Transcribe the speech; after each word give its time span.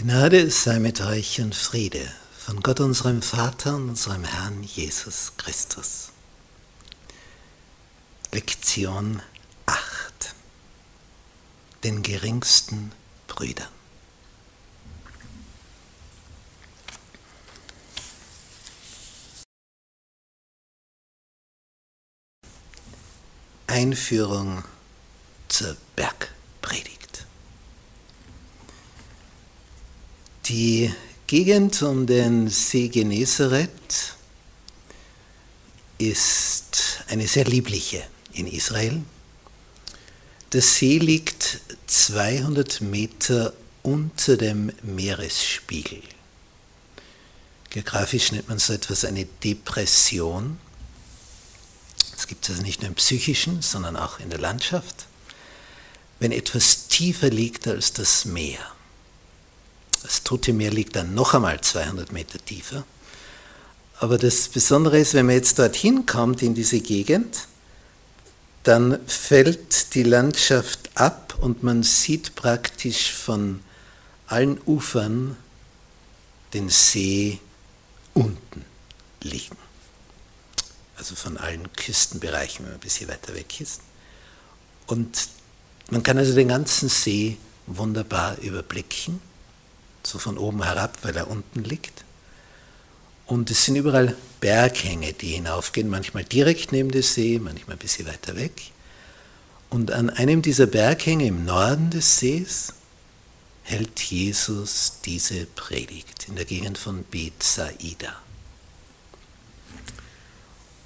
Gnade 0.00 0.48
sei 0.48 0.78
mit 0.78 1.00
euch 1.00 1.40
und 1.40 1.56
Friede 1.56 2.08
von 2.38 2.60
Gott 2.60 2.78
unserem 2.78 3.20
Vater 3.20 3.74
und 3.74 3.88
unserem 3.88 4.22
Herrn 4.22 4.62
Jesus 4.62 5.32
Christus. 5.36 6.12
Lektion 8.30 9.20
8. 9.66 10.36
Den 11.82 12.04
geringsten 12.04 12.92
Brüdern. 13.26 13.66
Einführung 23.66 24.62
zur 25.48 25.76
Bergpredigt. 25.96 26.97
Die 30.48 30.90
Gegend 31.26 31.82
um 31.82 32.06
den 32.06 32.48
See 32.48 32.88
Genezareth 32.88 34.14
ist 35.98 37.00
eine 37.08 37.28
sehr 37.28 37.44
liebliche 37.44 38.02
in 38.32 38.46
Israel. 38.46 39.02
Der 40.54 40.62
See 40.62 40.96
liegt 40.96 41.60
200 41.86 42.80
Meter 42.80 43.52
unter 43.82 44.38
dem 44.38 44.72
Meeresspiegel. 44.82 46.00
Geografisch 47.68 48.32
nennt 48.32 48.48
man 48.48 48.58
so 48.58 48.72
etwas 48.72 49.04
eine 49.04 49.26
Depression. 49.26 50.58
Es 52.16 52.26
gibt 52.26 52.46
es 52.46 52.52
also 52.52 52.62
nicht 52.62 52.80
nur 52.80 52.88
im 52.88 52.94
psychischen, 52.94 53.60
sondern 53.60 53.96
auch 53.96 54.18
in 54.18 54.30
der 54.30 54.38
Landschaft. 54.38 55.08
Wenn 56.18 56.32
etwas 56.32 56.88
tiefer 56.88 57.28
liegt 57.28 57.68
als 57.68 57.92
das 57.92 58.24
Meer. 58.24 58.77
Das 60.02 60.22
Tote 60.22 60.52
Meer 60.52 60.70
liegt 60.70 60.96
dann 60.96 61.14
noch 61.14 61.34
einmal 61.34 61.60
200 61.60 62.12
Meter 62.12 62.38
tiefer. 62.44 62.84
Aber 64.00 64.16
das 64.16 64.48
Besondere 64.48 64.98
ist, 64.98 65.14
wenn 65.14 65.26
man 65.26 65.34
jetzt 65.34 65.58
dorthin 65.58 66.06
kommt 66.06 66.42
in 66.42 66.54
diese 66.54 66.80
Gegend, 66.80 67.48
dann 68.62 68.98
fällt 69.06 69.94
die 69.94 70.02
Landschaft 70.02 70.90
ab 70.94 71.36
und 71.40 71.62
man 71.62 71.82
sieht 71.82 72.34
praktisch 72.34 73.12
von 73.12 73.60
allen 74.26 74.60
Ufern 74.66 75.36
den 76.54 76.68
See 76.68 77.40
unten 78.14 78.64
liegen. 79.22 79.56
Also 80.96 81.14
von 81.14 81.36
allen 81.36 81.72
Küstenbereichen, 81.72 82.64
wenn 82.64 82.72
man 82.72 82.78
ein 82.78 82.80
bisschen 82.80 83.08
weiter 83.08 83.34
weg 83.34 83.60
ist. 83.60 83.80
Und 84.86 85.28
man 85.90 86.02
kann 86.02 86.18
also 86.18 86.34
den 86.34 86.48
ganzen 86.48 86.88
See 86.88 87.36
wunderbar 87.66 88.38
überblicken 88.38 89.20
so 90.08 90.18
von 90.18 90.38
oben 90.38 90.62
herab, 90.62 90.98
weil 91.02 91.16
er 91.16 91.28
unten 91.28 91.62
liegt. 91.64 92.04
Und 93.26 93.50
es 93.50 93.64
sind 93.64 93.76
überall 93.76 94.16
Berghänge, 94.40 95.12
die 95.12 95.32
hinaufgehen, 95.32 95.88
manchmal 95.88 96.24
direkt 96.24 96.72
neben 96.72 96.90
dem 96.90 97.02
See, 97.02 97.38
manchmal 97.38 97.76
ein 97.76 97.80
bisschen 97.80 98.06
weiter 98.06 98.36
weg. 98.36 98.72
Und 99.70 99.90
an 99.90 100.08
einem 100.08 100.40
dieser 100.40 100.66
Berghänge 100.66 101.26
im 101.26 101.44
Norden 101.44 101.90
des 101.90 102.18
Sees 102.18 102.72
hält 103.64 104.00
Jesus 104.00 104.94
diese 105.04 105.44
Predigt 105.44 106.26
in 106.28 106.36
der 106.36 106.46
Gegend 106.46 106.78
von 106.78 107.04
Bethsaida. 107.04 108.16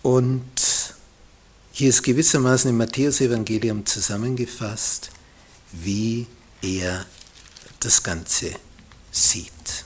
Und 0.03 0.43
hier 1.71 1.91
ist 1.91 2.03
gewissermaßen 2.03 2.71
im 2.71 2.77
Matthäusevangelium 2.77 3.87
zusammengefasst, 3.87 5.11
wie 5.71 6.27
er 6.61 7.07
das 7.79 8.03
Ganze 8.03 8.53
sieht. 9.13 9.85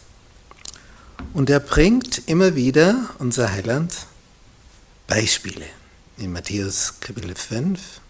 Und 1.35 1.51
er 1.51 1.61
bringt 1.61 2.23
immer 2.27 2.55
wieder, 2.55 3.11
unser 3.19 3.53
Heiland, 3.53 4.07
Beispiele. 5.07 5.67
In 6.17 6.33
Matthäus 6.33 6.95
Kapitel 7.01 7.35
5 7.35 8.01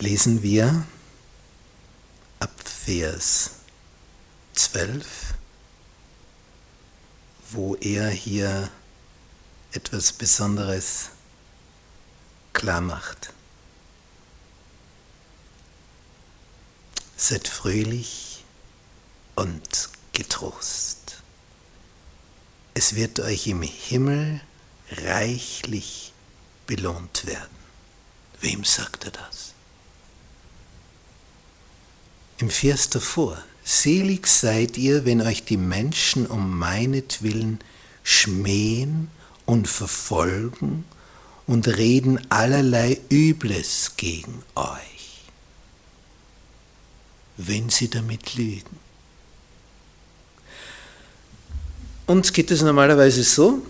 lesen 0.00 0.42
wir 0.42 0.84
ab 2.40 2.50
Vers 2.64 3.52
12, 4.54 5.34
wo 7.50 7.76
er 7.76 8.10
hier 8.10 8.68
etwas 9.72 10.12
Besonderes 10.12 11.10
klar 12.52 12.80
macht. 12.80 13.32
Seid 17.16 17.48
fröhlich 17.48 18.44
und 19.34 19.88
getrost. 20.12 21.22
Es 22.74 22.94
wird 22.94 23.20
euch 23.20 23.46
im 23.46 23.62
Himmel 23.62 24.40
reichlich 24.90 26.12
belohnt 26.66 27.26
werden. 27.26 27.56
Wem 28.40 28.64
sagt 28.64 29.04
er 29.04 29.12
das? 29.12 29.54
Im 32.38 32.50
Vers 32.50 32.90
davor, 32.90 33.42
selig 33.64 34.26
seid 34.26 34.76
ihr, 34.76 35.04
wenn 35.04 35.22
euch 35.22 35.44
die 35.44 35.56
Menschen 35.56 36.26
um 36.26 36.58
meinetwillen 36.58 37.60
schmähen 38.02 39.08
und 39.46 39.68
verfolgen 39.68 40.84
und 41.46 41.68
reden 41.68 42.20
allerlei 42.30 43.00
Übles 43.08 43.92
gegen 43.96 44.42
euch 44.56 44.93
wenn 47.36 47.68
sie 47.68 47.88
damit 47.88 48.34
lügen. 48.34 48.78
Uns 52.06 52.32
geht 52.32 52.50
es 52.50 52.62
normalerweise 52.62 53.22
so, 53.24 53.62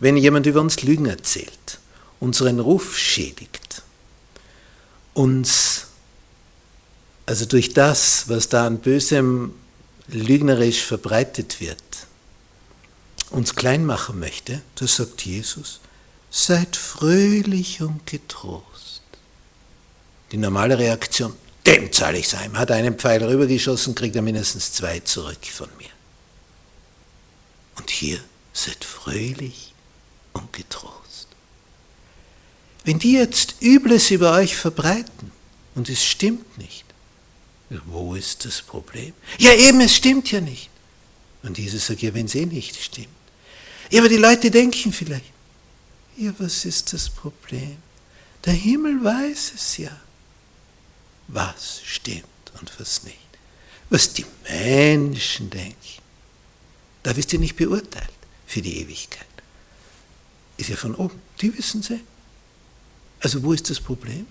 wenn 0.00 0.16
jemand 0.16 0.46
über 0.46 0.60
uns 0.60 0.82
Lügen 0.82 1.06
erzählt, 1.06 1.80
unseren 2.20 2.60
Ruf 2.60 2.96
schädigt, 2.96 3.82
uns, 5.14 5.86
also 7.26 7.46
durch 7.46 7.74
das, 7.74 8.28
was 8.28 8.48
da 8.48 8.66
an 8.66 8.78
Bösem 8.78 9.52
lügnerisch 10.06 10.82
verbreitet 10.82 11.60
wird, 11.60 11.82
uns 13.30 13.56
klein 13.56 13.84
machen 13.84 14.20
möchte, 14.20 14.62
da 14.76 14.86
sagt 14.86 15.26
Jesus, 15.26 15.80
seid 16.30 16.76
fröhlich 16.76 17.82
und 17.82 18.06
getrost. 18.06 19.02
Die 20.30 20.36
normale 20.36 20.78
Reaktion, 20.78 21.34
dem 21.68 21.92
zahle 21.92 22.18
ich 22.18 22.28
sein. 22.28 22.56
Hat 22.56 22.70
einen 22.70 22.98
Pfeil 22.98 23.22
rübergeschossen, 23.22 23.94
kriegt 23.94 24.16
er 24.16 24.22
mindestens 24.22 24.72
zwei 24.72 25.00
zurück 25.00 25.44
von 25.46 25.68
mir. 25.76 25.90
Und 27.76 27.90
hier 27.90 28.18
seid 28.52 28.84
fröhlich 28.84 29.74
und 30.32 30.52
getrost. 30.52 31.28
Wenn 32.84 32.98
die 32.98 33.12
jetzt 33.12 33.56
Übles 33.60 34.10
über 34.10 34.32
euch 34.32 34.56
verbreiten 34.56 35.30
und 35.74 35.88
es 35.88 36.04
stimmt 36.04 36.56
nicht, 36.58 36.84
wo 37.84 38.14
ist 38.14 38.46
das 38.46 38.62
Problem? 38.62 39.12
Ja 39.36 39.52
eben, 39.52 39.82
es 39.82 39.94
stimmt 39.94 40.30
ja 40.32 40.40
nicht. 40.40 40.70
Und 41.42 41.58
Jesus 41.58 41.86
sagt, 41.86 42.00
ja, 42.00 42.14
wenn 42.14 42.26
es 42.26 42.34
eh 42.34 42.46
nicht 42.46 42.76
stimmt. 42.82 43.08
Ja, 43.90 44.00
aber 44.00 44.08
die 44.08 44.16
Leute 44.16 44.50
denken 44.50 44.92
vielleicht, 44.92 45.32
ja, 46.16 46.32
was 46.38 46.64
ist 46.64 46.94
das 46.94 47.10
Problem? 47.10 47.76
Der 48.44 48.54
Himmel 48.54 49.04
weiß 49.04 49.52
es 49.54 49.76
ja 49.76 49.90
was 51.28 51.82
stimmt 51.84 52.24
und 52.60 52.72
was 52.80 53.04
nicht. 53.04 53.16
Was 53.90 54.12
die 54.12 54.26
Menschen 54.48 55.50
denken, 55.50 55.76
da 57.02 57.16
wirst 57.16 57.32
du 57.32 57.38
nicht 57.38 57.56
beurteilt 57.56 58.10
für 58.46 58.60
die 58.60 58.78
Ewigkeit. 58.80 59.26
Ist 60.56 60.70
ja 60.70 60.76
von 60.76 60.94
oben, 60.94 61.20
die 61.40 61.56
wissen 61.56 61.82
sie. 61.82 62.00
Also 63.20 63.42
wo 63.42 63.52
ist 63.52 63.70
das 63.70 63.80
Problem? 63.80 64.26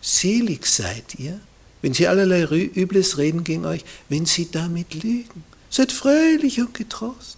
Selig 0.00 0.66
seid 0.66 1.16
ihr, 1.16 1.40
wenn 1.82 1.94
sie 1.94 2.06
allerlei 2.06 2.42
Übles 2.44 3.18
reden 3.18 3.44
gegen 3.44 3.64
euch, 3.66 3.84
wenn 4.08 4.26
sie 4.26 4.50
damit 4.50 4.94
lügen. 4.94 5.44
Seid 5.70 5.92
fröhlich 5.92 6.60
und 6.60 6.74
getrost. 6.74 7.36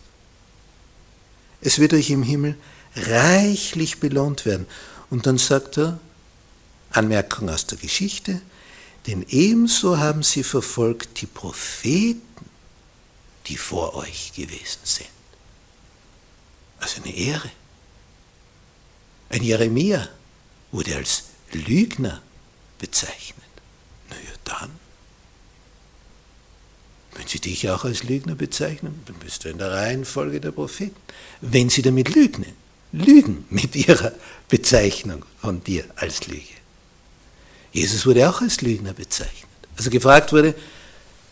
Es 1.60 1.78
wird 1.78 1.92
euch 1.92 2.10
im 2.10 2.22
Himmel 2.22 2.56
reichlich 2.96 3.98
belohnt 3.98 4.46
werden. 4.46 4.66
Und 5.10 5.26
dann 5.26 5.38
sagt 5.38 5.78
er, 5.78 6.00
Anmerkung 6.90 7.48
aus 7.48 7.66
der 7.66 7.78
Geschichte, 7.78 8.40
denn 9.06 9.24
ebenso 9.28 9.98
haben 9.98 10.22
sie 10.22 10.42
verfolgt 10.42 11.20
die 11.20 11.26
Propheten, 11.26 12.20
die 13.46 13.56
vor 13.56 13.94
euch 13.94 14.32
gewesen 14.34 14.80
sind. 14.84 15.08
Also 16.78 17.02
eine 17.02 17.14
Ehre. 17.14 17.50
Ein 19.28 19.42
Jeremia 19.42 20.08
wurde 20.72 20.96
als 20.96 21.24
Lügner 21.52 22.22
bezeichnet. 22.78 23.36
Na 24.08 24.16
ja, 24.16 24.34
dann. 24.44 24.70
Wenn 27.12 27.26
sie 27.26 27.40
dich 27.40 27.68
auch 27.70 27.84
als 27.84 28.02
Lügner 28.04 28.34
bezeichnen, 28.34 29.02
dann 29.06 29.16
bist 29.16 29.44
du 29.44 29.48
in 29.48 29.58
der 29.58 29.72
Reihenfolge 29.72 30.40
der 30.40 30.52
Propheten. 30.52 30.96
Wenn 31.40 31.68
sie 31.68 31.82
damit 31.82 32.14
lügen, 32.14 32.46
lügen 32.92 33.44
mit 33.50 33.74
ihrer 33.76 34.12
Bezeichnung 34.48 35.24
von 35.40 35.62
dir 35.62 35.84
als 35.96 36.26
Lüge. 36.26 36.59
Jesus 37.72 38.04
wurde 38.06 38.28
auch 38.28 38.40
als 38.40 38.60
Lügner 38.60 38.92
bezeichnet. 38.92 39.48
Also 39.76 39.90
gefragt 39.90 40.32
wurde, 40.32 40.54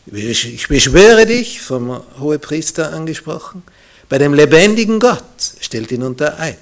ich 0.07 0.69
beschwöre 0.69 1.27
dich, 1.27 1.61
vom 1.61 2.03
Hohepriester 2.19 2.93
angesprochen, 2.93 3.63
bei 4.09 4.19
dem 4.19 4.33
lebendigen 4.33 5.01
Gott, 5.01 5.23
stellt 5.61 5.93
ihn 5.93 6.03
unter 6.03 6.41
Eid, 6.41 6.59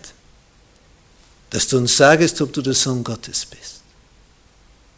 dass 1.51 1.69
du 1.69 1.77
uns 1.77 1.97
sagest, 1.97 2.41
ob 2.41 2.53
du 2.53 2.61
der 2.61 2.75
Sohn 2.75 3.05
Gottes 3.05 3.47
bist. 3.47 3.83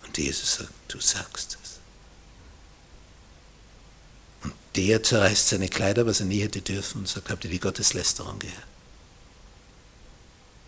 Und 0.07 0.17
Jesus 0.17 0.55
sagt, 0.55 0.73
du 0.89 0.99
sagst 0.99 1.59
es. 1.63 1.79
Und 4.45 4.55
der 4.77 5.03
zerreißt 5.03 5.49
seine 5.49 5.69
Kleider, 5.69 6.07
was 6.07 6.21
er 6.21 6.27
nie 6.27 6.41
hätte 6.41 6.63
dürfen, 6.63 7.01
und 7.01 7.09
sagt, 7.09 7.29
habt 7.29 7.45
ihr 7.45 7.51
die 7.51 7.61
Gotteslästerung 7.61 8.39
gehört? 8.39 8.57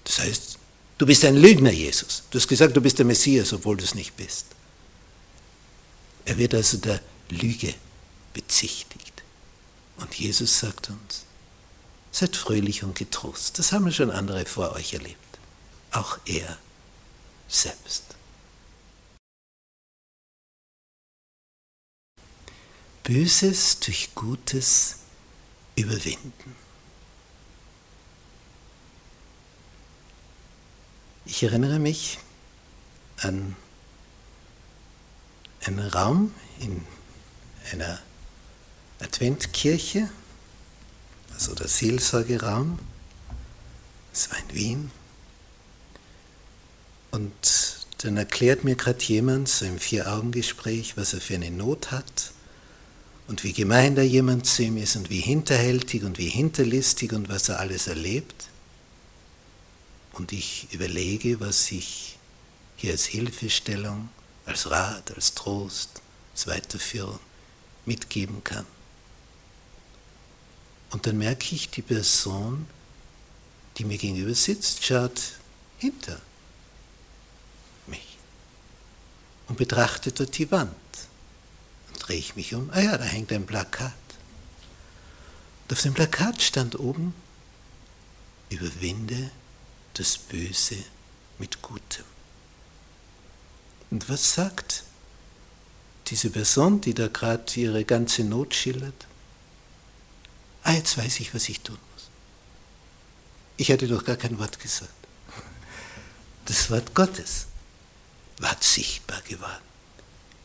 Das 0.04 0.18
heißt, 0.18 0.58
du 1.00 1.06
bist 1.06 1.24
ein 1.24 1.36
Lügner, 1.36 1.70
Jesus. 1.72 2.24
Du 2.30 2.38
hast 2.38 2.46
gesagt, 2.46 2.76
du 2.76 2.82
bist 2.82 2.98
der 2.98 3.06
Messias, 3.06 3.54
obwohl 3.54 3.78
du 3.78 3.84
es 3.84 3.94
nicht 3.94 4.14
bist. 4.18 4.44
Er 6.26 6.36
wird 6.36 6.52
also 6.52 6.76
der 6.76 7.00
Lüge 7.30 7.74
bezichtigt. 8.34 9.22
Und 9.96 10.14
Jesus 10.14 10.60
sagt 10.60 10.90
uns, 10.90 11.24
seid 12.12 12.36
fröhlich 12.36 12.84
und 12.84 12.96
getrost. 12.96 13.58
Das 13.58 13.72
haben 13.72 13.90
schon 13.90 14.10
andere 14.10 14.44
vor 14.44 14.72
euch 14.72 14.92
erlebt. 14.92 15.16
Auch 15.90 16.18
er 16.26 16.58
selbst. 17.48 18.04
Böses 23.04 23.80
durch 23.80 24.14
Gutes 24.14 24.96
überwinden. 25.76 26.59
Ich 31.26 31.42
erinnere 31.42 31.78
mich 31.78 32.18
an 33.18 33.54
einen 35.62 35.78
Raum 35.78 36.34
in 36.60 36.84
einer 37.72 38.00
Adventkirche, 39.00 40.10
also 41.34 41.54
der 41.54 41.68
Seelsorgeraum. 41.68 42.78
Das 44.12 44.30
war 44.30 44.38
in 44.38 44.54
Wien. 44.54 44.90
Und 47.10 47.86
dann 47.98 48.16
erklärt 48.16 48.64
mir 48.64 48.76
gerade 48.76 49.02
jemand 49.04 49.48
so 49.48 49.66
im 49.66 49.78
Vier-Augen-Gespräch, 49.78 50.96
was 50.96 51.12
er 51.12 51.20
für 51.20 51.34
eine 51.34 51.50
Not 51.50 51.90
hat 51.90 52.32
und 53.28 53.44
wie 53.44 53.52
gemein 53.52 53.94
da 53.94 54.02
jemand 54.02 54.46
zu 54.46 54.62
ihm 54.62 54.76
ist 54.76 54.96
und 54.96 55.10
wie 55.10 55.20
hinterhältig 55.20 56.04
und 56.04 56.18
wie 56.18 56.28
hinterlistig 56.28 57.12
und 57.12 57.28
was 57.28 57.48
er 57.48 57.60
alles 57.60 57.86
erlebt. 57.86 58.49
Und 60.12 60.32
ich 60.32 60.68
überlege, 60.72 61.40
was 61.40 61.70
ich 61.70 62.18
hier 62.76 62.92
als 62.92 63.04
Hilfestellung, 63.04 64.08
als 64.46 64.70
Rat, 64.70 65.14
als 65.14 65.34
Trost, 65.34 66.00
als 66.32 66.46
Weiterführung 66.46 67.20
mitgeben 67.84 68.42
kann. 68.42 68.66
Und 70.90 71.06
dann 71.06 71.18
merke 71.18 71.54
ich, 71.54 71.70
die 71.70 71.82
Person, 71.82 72.66
die 73.78 73.84
mir 73.84 73.98
gegenüber 73.98 74.34
sitzt, 74.34 74.84
schaut 74.84 75.20
hinter 75.78 76.20
mich 77.86 78.18
und 79.48 79.56
betrachtet 79.56 80.18
dort 80.18 80.36
die 80.36 80.50
Wand. 80.50 80.74
Dann 81.90 82.00
drehe 82.00 82.18
ich 82.18 82.34
mich 82.34 82.54
um, 82.54 82.70
ah 82.72 82.80
ja, 82.80 82.98
da 82.98 83.04
hängt 83.04 83.32
ein 83.32 83.46
Plakat. 83.46 83.92
Und 85.62 85.72
auf 85.72 85.82
dem 85.82 85.94
Plakat 85.94 86.42
stand 86.42 86.78
oben, 86.78 87.14
überwinde 88.48 89.30
das 90.00 90.16
Böse 90.16 90.78
mit 91.38 91.60
Gutem. 91.60 92.06
Und 93.90 94.08
was 94.08 94.32
sagt 94.32 94.84
diese 96.06 96.30
Person, 96.30 96.80
die 96.80 96.94
da 96.94 97.08
gerade 97.08 97.44
ihre 97.60 97.84
ganze 97.84 98.24
Not 98.24 98.54
schildert? 98.54 99.06
Ah, 100.62 100.72
jetzt 100.72 100.96
weiß 100.96 101.20
ich, 101.20 101.34
was 101.34 101.50
ich 101.50 101.60
tun 101.60 101.78
muss. 101.92 102.08
Ich 103.58 103.68
hätte 103.68 103.88
doch 103.88 104.02
gar 104.02 104.16
kein 104.16 104.38
Wort 104.38 104.58
gesagt. 104.58 104.90
Das 106.46 106.70
Wort 106.70 106.94
Gottes 106.94 107.46
war 108.38 108.56
sichtbar 108.58 109.20
geworden. 109.22 109.64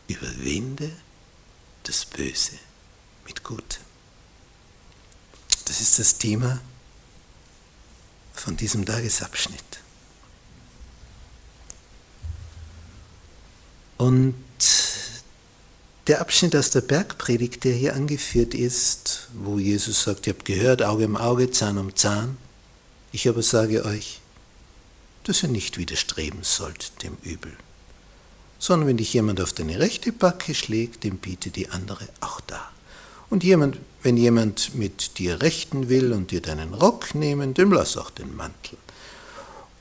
Überwinde 0.06 0.94
das 1.84 2.04
Böse 2.04 2.58
mit 3.26 3.42
Gutem. 3.42 3.82
Das 5.64 5.80
ist 5.80 5.98
das 5.98 6.18
Thema 6.18 6.60
von 8.36 8.56
diesem 8.56 8.84
Tagesabschnitt. 8.84 9.62
Und 13.98 14.34
der 16.06 16.20
Abschnitt 16.20 16.54
aus 16.54 16.70
der 16.70 16.82
Bergpredigt, 16.82 17.64
der 17.64 17.74
hier 17.74 17.94
angeführt 17.94 18.54
ist, 18.54 19.28
wo 19.34 19.58
Jesus 19.58 20.02
sagt, 20.02 20.26
ihr 20.26 20.34
habt 20.34 20.44
gehört, 20.44 20.82
Auge 20.82 21.06
um 21.06 21.16
Auge, 21.16 21.50
Zahn 21.50 21.78
um 21.78 21.96
Zahn, 21.96 22.36
ich 23.12 23.28
aber 23.28 23.42
sage 23.42 23.84
euch, 23.84 24.20
dass 25.24 25.42
ihr 25.42 25.48
nicht 25.48 25.78
widerstreben 25.78 26.44
sollt 26.44 27.02
dem 27.02 27.16
Übel, 27.22 27.52
sondern 28.58 28.88
wenn 28.88 28.96
dich 28.98 29.12
jemand 29.14 29.40
auf 29.40 29.52
deine 29.52 29.80
rechte 29.80 30.12
Backe 30.12 30.54
schlägt, 30.54 31.02
dem 31.02 31.18
biete 31.18 31.50
die 31.50 31.70
andere 31.70 32.06
auch 32.20 32.40
da. 32.42 32.70
Und 33.28 33.42
jemand, 33.42 33.78
wenn 34.02 34.16
jemand 34.16 34.74
mit 34.74 35.18
dir 35.18 35.42
rechten 35.42 35.88
will 35.88 36.12
und 36.12 36.30
dir 36.30 36.40
deinen 36.40 36.74
Rock 36.74 37.14
nehmen, 37.14 37.54
dem 37.54 37.72
lass 37.72 37.96
auch 37.96 38.10
den 38.10 38.36
Mantel. 38.36 38.78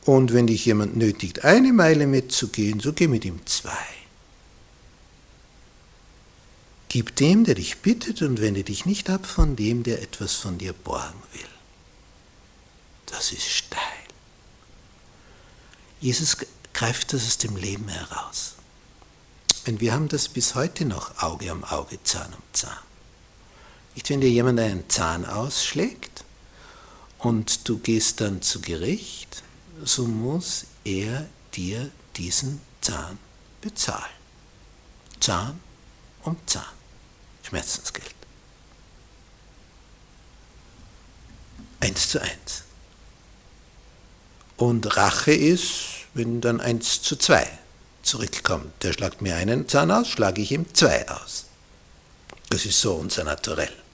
Und 0.06 0.34
wenn 0.34 0.48
dich 0.48 0.66
jemand 0.66 0.96
nötigt, 0.96 1.44
eine 1.44 1.74
Meile 1.74 2.08
mitzugehen, 2.08 2.80
so 2.80 2.94
geh 2.94 3.08
mit 3.08 3.26
ihm 3.26 3.40
zwei. 3.46 3.72
Gib 6.90 7.16
dem, 7.16 7.44
der 7.44 7.56
dich 7.56 7.80
bittet, 7.80 8.22
und 8.22 8.40
wende 8.40 8.64
dich 8.64 8.86
nicht 8.86 9.10
ab 9.10 9.26
von 9.26 9.56
dem, 9.56 9.84
der 9.84 10.02
etwas 10.02 10.36
von 10.36 10.58
dir 10.58 10.74
borgen 10.74 11.22
will. 11.34 11.42
Das 13.08 13.32
ist 13.32 13.50
steil. 13.50 13.82
Jesus 16.00 16.38
greift 16.74 17.14
das 17.14 17.26
aus 17.26 17.38
dem 17.38 17.56
Leben 17.56 17.88
heraus. 17.88 18.56
Und 19.68 19.82
wir 19.82 19.94
haben 19.94 20.08
das 20.08 20.30
bis 20.30 20.54
heute 20.56 20.86
noch 20.86 21.22
Auge 21.22 21.52
um 21.52 21.64
Auge, 21.64 21.98
Zahn 22.04 22.32
um 22.32 22.44
Zahn. 22.54 22.78
Nicht, 23.96 24.10
wenn 24.10 24.22
dir 24.22 24.30
jemand 24.30 24.60
einen 24.60 24.90
Zahn 24.90 25.26
ausschlägt 25.26 26.24
und 27.20 27.68
du 27.68 27.80
gehst 27.80 28.22
dann 28.22 28.42
zu 28.42 28.62
Gericht, 28.62 29.42
so 29.84 30.06
muss 30.06 30.66
er 30.84 31.28
dir 31.54 31.90
diesen 32.18 32.62
Zahn 32.82 33.18
bezahlen. 33.62 34.04
Zahn 35.20 35.60
um 36.24 36.38
Zahn. 36.46 36.64
Schmerzensgeld. 37.44 38.14
Eins 41.80 42.10
zu 42.10 42.22
eins. 42.22 42.64
Und 44.58 44.98
Rache 44.98 45.34
ist, 45.34 46.06
wenn 46.14 46.42
dann 46.42 46.62
eins 46.62 47.02
zu 47.02 47.16
zwei 47.16 47.48
zurückkommt. 48.02 48.84
Der 48.84 48.94
schlagt 48.94 49.22
mir 49.22 49.36
einen 49.36 49.68
Zahn 49.68 49.92
aus, 49.92 50.08
schlage 50.08 50.42
ich 50.42 50.52
ihm 50.52 50.74
zwei 50.74 51.08
aus. 51.10 51.46
Das 52.50 52.66
ist 52.66 52.80
so 52.80 52.96
unser 52.96 53.24
Naturell. 53.24 53.85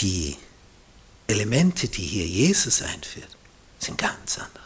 Die 0.00 0.36
Elemente, 1.26 1.88
die 1.88 2.02
hier 2.02 2.26
Jesus 2.26 2.82
einführt, 2.82 3.28
sind 3.78 3.98
ganz 3.98 4.38
andere. 4.38 4.60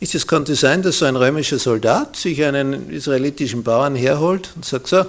Es 0.00 0.26
konnte 0.26 0.54
sein, 0.54 0.82
dass 0.82 0.98
so 0.98 1.06
ein 1.06 1.16
römischer 1.16 1.58
Soldat 1.58 2.16
sich 2.16 2.44
einen 2.44 2.90
israelitischen 2.90 3.62
Bauern 3.62 3.96
herholt 3.96 4.50
und 4.54 4.64
sagt, 4.64 4.88
so, 4.88 5.06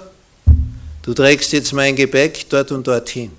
du 1.02 1.12
trägst 1.12 1.52
jetzt 1.52 1.72
mein 1.74 1.94
Gepäck 1.94 2.48
dort 2.48 2.72
und 2.72 2.86
dorthin. 2.86 3.32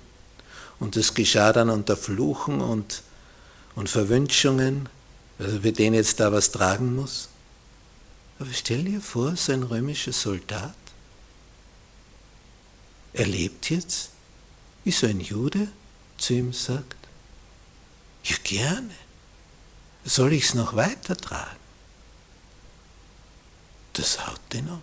Und 0.79 0.95
das 0.95 1.13
geschah 1.13 1.51
dann 1.53 1.71
unter 1.71 1.97
Fluchen 1.97 2.61
und, 2.61 3.01
und 3.75 3.89
Verwünschungen, 3.89 4.87
also 5.39 5.59
für 5.61 5.71
den 5.71 5.95
jetzt 5.95 6.19
da 6.19 6.31
was 6.31 6.51
tragen 6.51 6.95
muss. 6.95 7.29
Aber 8.39 8.49
stell 8.53 8.83
dir 8.83 9.01
vor, 9.01 9.35
so 9.35 9.51
ein 9.51 9.63
römischer 9.63 10.13
Soldat, 10.13 10.75
er 13.13 13.25
lebt 13.25 13.71
jetzt 13.71 14.11
wie 14.87 14.91
so 14.91 15.05
ein 15.05 15.19
Jude 15.19 15.67
zu 16.17 16.31
ihm 16.31 16.53
sagt, 16.53 16.95
ja 18.23 18.37
gerne, 18.45 18.95
soll 20.05 20.31
ich 20.31 20.45
es 20.45 20.53
noch 20.53 20.77
weitertragen? 20.77 21.59
Das 23.91 24.25
haut 24.25 24.39
den 24.53 24.69
um. 24.69 24.81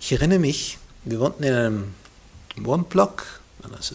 Ich 0.00 0.10
erinnere 0.10 0.40
mich, 0.40 0.78
wir 1.04 1.20
wohnten 1.20 1.44
in 1.44 1.54
einem 1.54 1.94
Wohnblock, 2.56 3.40
also 3.72 3.94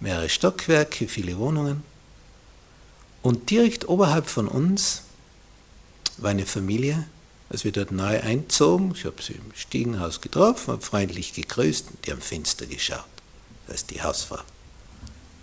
mehrere 0.00 0.28
Stockwerke, 0.28 1.06
viele 1.06 1.38
Wohnungen. 1.38 1.84
Und 3.22 3.50
direkt 3.50 3.88
oberhalb 3.88 4.26
von 4.26 4.48
uns 4.48 5.02
war 6.16 6.32
eine 6.32 6.46
Familie, 6.46 7.06
als 7.52 7.64
wir 7.64 7.72
dort 7.72 7.92
neu 7.92 8.18
einzogen, 8.18 8.94
ich 8.96 9.04
habe 9.04 9.22
sie 9.22 9.34
im 9.34 9.52
Stiegenhaus 9.54 10.22
getroffen, 10.22 10.72
habe 10.72 10.82
freundlich 10.82 11.34
gegrüßt 11.34 11.90
und 11.90 12.06
die 12.06 12.10
haben 12.10 12.22
finster 12.22 12.64
geschaut. 12.64 13.04
Das 13.66 13.76
ist 13.76 13.90
die 13.90 14.02
Hausfrau, 14.02 14.38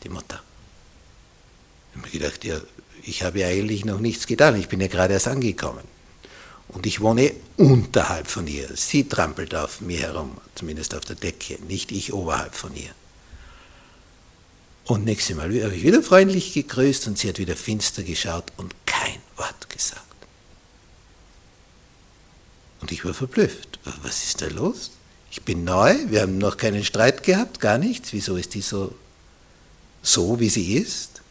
die 0.04 0.10
Mutter. 0.10 0.42
Ich 1.92 1.98
habe 1.98 2.08
mir 2.08 2.20
gedacht, 2.20 2.44
ja, 2.44 2.60
ich 3.04 3.22
habe 3.22 3.40
ja 3.40 3.48
eigentlich 3.48 3.86
noch 3.86 4.00
nichts 4.00 4.26
getan, 4.26 4.60
ich 4.60 4.68
bin 4.68 4.82
ja 4.82 4.88
gerade 4.88 5.14
erst 5.14 5.28
angekommen. 5.28 5.84
Und 6.70 6.88
ich 6.88 7.00
wohne 7.00 7.32
unterhalb 7.58 8.28
von 8.28 8.48
ihr. 8.48 8.70
Sie 8.76 9.08
trampelt 9.08 9.54
auf 9.54 9.82
mir 9.82 10.00
herum, 10.00 10.38
zumindest 10.56 10.96
auf 10.96 11.06
der 11.06 11.16
Decke, 11.16 11.60
nicht 11.68 11.92
ich 11.92 12.12
oberhalb 12.12 12.56
von 12.56 12.76
ihr. 12.76 12.92
Und 14.86 15.06
nächstes 15.06 15.36
Mal 15.36 15.46
habe 15.64 15.76
ich 15.76 15.84
wieder 15.84 16.02
freundlich 16.02 16.54
gegrüßt 16.54 17.06
und 17.06 17.20
sie 17.20 17.30
hat 17.30 17.38
wieder 17.38 17.56
finster 17.56 18.02
geschaut 18.02 18.52
und 18.58 18.74
kein 18.88 19.20
Wort 19.38 19.70
gesagt. 19.70 20.09
Und 22.82 22.92
ich 22.92 23.04
war 23.06 23.14
verblüfft. 23.14 23.80
Was 24.04 24.24
ist 24.24 24.42
da 24.42 24.48
los? 24.48 24.92
Ich 25.32 25.44
bin 25.44 25.64
neu, 25.64 25.96
wir 26.08 26.22
haben 26.22 26.38
noch 26.38 26.58
keinen 26.58 26.84
Streit 26.84 27.24
gehabt, 27.24 27.60
gar 27.60 27.78
nichts. 27.78 28.14
Wieso 28.14 28.36
ist 28.36 28.54
die 28.56 28.62
so, 28.62 28.96
so 30.02 30.40
wie 30.40 30.50
sie 30.50 30.74
ist? 30.74 31.22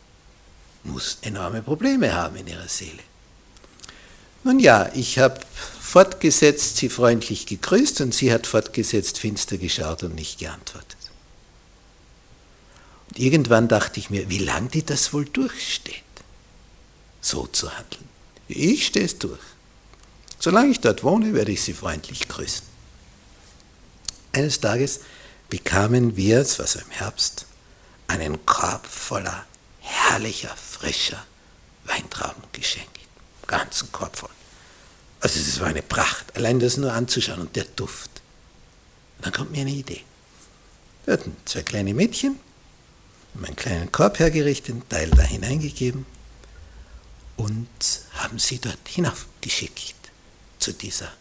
Muss 0.84 1.18
enorme 1.22 1.62
Probleme 1.62 2.14
haben 2.14 2.36
in 2.36 2.46
ihrer 2.46 2.68
Seele. 2.68 3.02
Nun 4.44 4.60
ja, 4.60 4.90
ich 4.94 5.18
habe 5.18 5.40
fortgesetzt, 5.80 6.76
sie 6.76 6.88
freundlich 6.88 7.46
gegrüßt 7.46 8.00
und 8.02 8.14
sie 8.14 8.32
hat 8.32 8.46
fortgesetzt, 8.46 9.18
finster 9.18 9.58
geschaut 9.58 10.04
und 10.04 10.14
nicht 10.14 10.38
geantwortet. 10.38 10.96
Und 13.08 13.18
irgendwann 13.18 13.68
dachte 13.68 13.98
ich 13.98 14.10
mir, 14.10 14.28
wie 14.28 14.38
lange 14.38 14.68
die 14.68 14.84
das 14.84 15.12
wohl 15.12 15.24
durchsteht, 15.24 16.04
so 17.20 17.46
zu 17.46 17.70
handeln. 17.76 18.08
Ich 18.46 18.86
stehe 18.86 19.06
es 19.06 19.18
durch. 19.18 19.40
Solange 20.40 20.70
ich 20.70 20.80
dort 20.80 21.02
wohne, 21.02 21.34
werde 21.34 21.52
ich 21.52 21.62
sie 21.62 21.74
freundlich 21.74 22.28
grüßen. 22.28 22.64
Eines 24.32 24.60
Tages 24.60 25.00
bekamen 25.48 26.16
wir, 26.16 26.40
es 26.40 26.58
war 26.58 26.66
so 26.66 26.78
im 26.78 26.90
Herbst, 26.90 27.46
einen 28.06 28.44
Korb 28.46 28.86
voller 28.86 29.46
herrlicher, 29.80 30.54
frischer 30.56 31.24
Weintrauben 31.84 32.42
geschenkt. 32.52 32.88
Ganzen 33.46 33.90
Korb 33.90 34.16
voll. 34.16 34.30
Also 35.20 35.40
es 35.40 35.58
war 35.58 35.68
eine 35.68 35.82
Pracht, 35.82 36.36
allein 36.36 36.60
das 36.60 36.76
nur 36.76 36.92
anzuschauen 36.92 37.40
und 37.40 37.56
der 37.56 37.64
Duft. 37.64 38.10
Und 39.16 39.26
dann 39.26 39.32
kommt 39.32 39.50
mir 39.50 39.62
eine 39.62 39.70
Idee. 39.70 40.04
Wir 41.04 41.14
hatten 41.14 41.36
zwei 41.46 41.62
kleine 41.62 41.94
Mädchen, 41.94 42.38
haben 43.34 43.44
einen 43.44 43.56
kleinen 43.56 43.90
Korb 43.90 44.18
hergerichtet, 44.18 44.72
einen 44.72 44.88
Teil 44.88 45.10
da 45.10 45.22
hineingegeben 45.22 46.06
und 47.36 47.68
haben 48.12 48.38
sie 48.38 48.58
dort 48.58 48.86
hinaufgeschickt 48.86 49.94
zu 50.58 50.72
dieser 50.72 51.12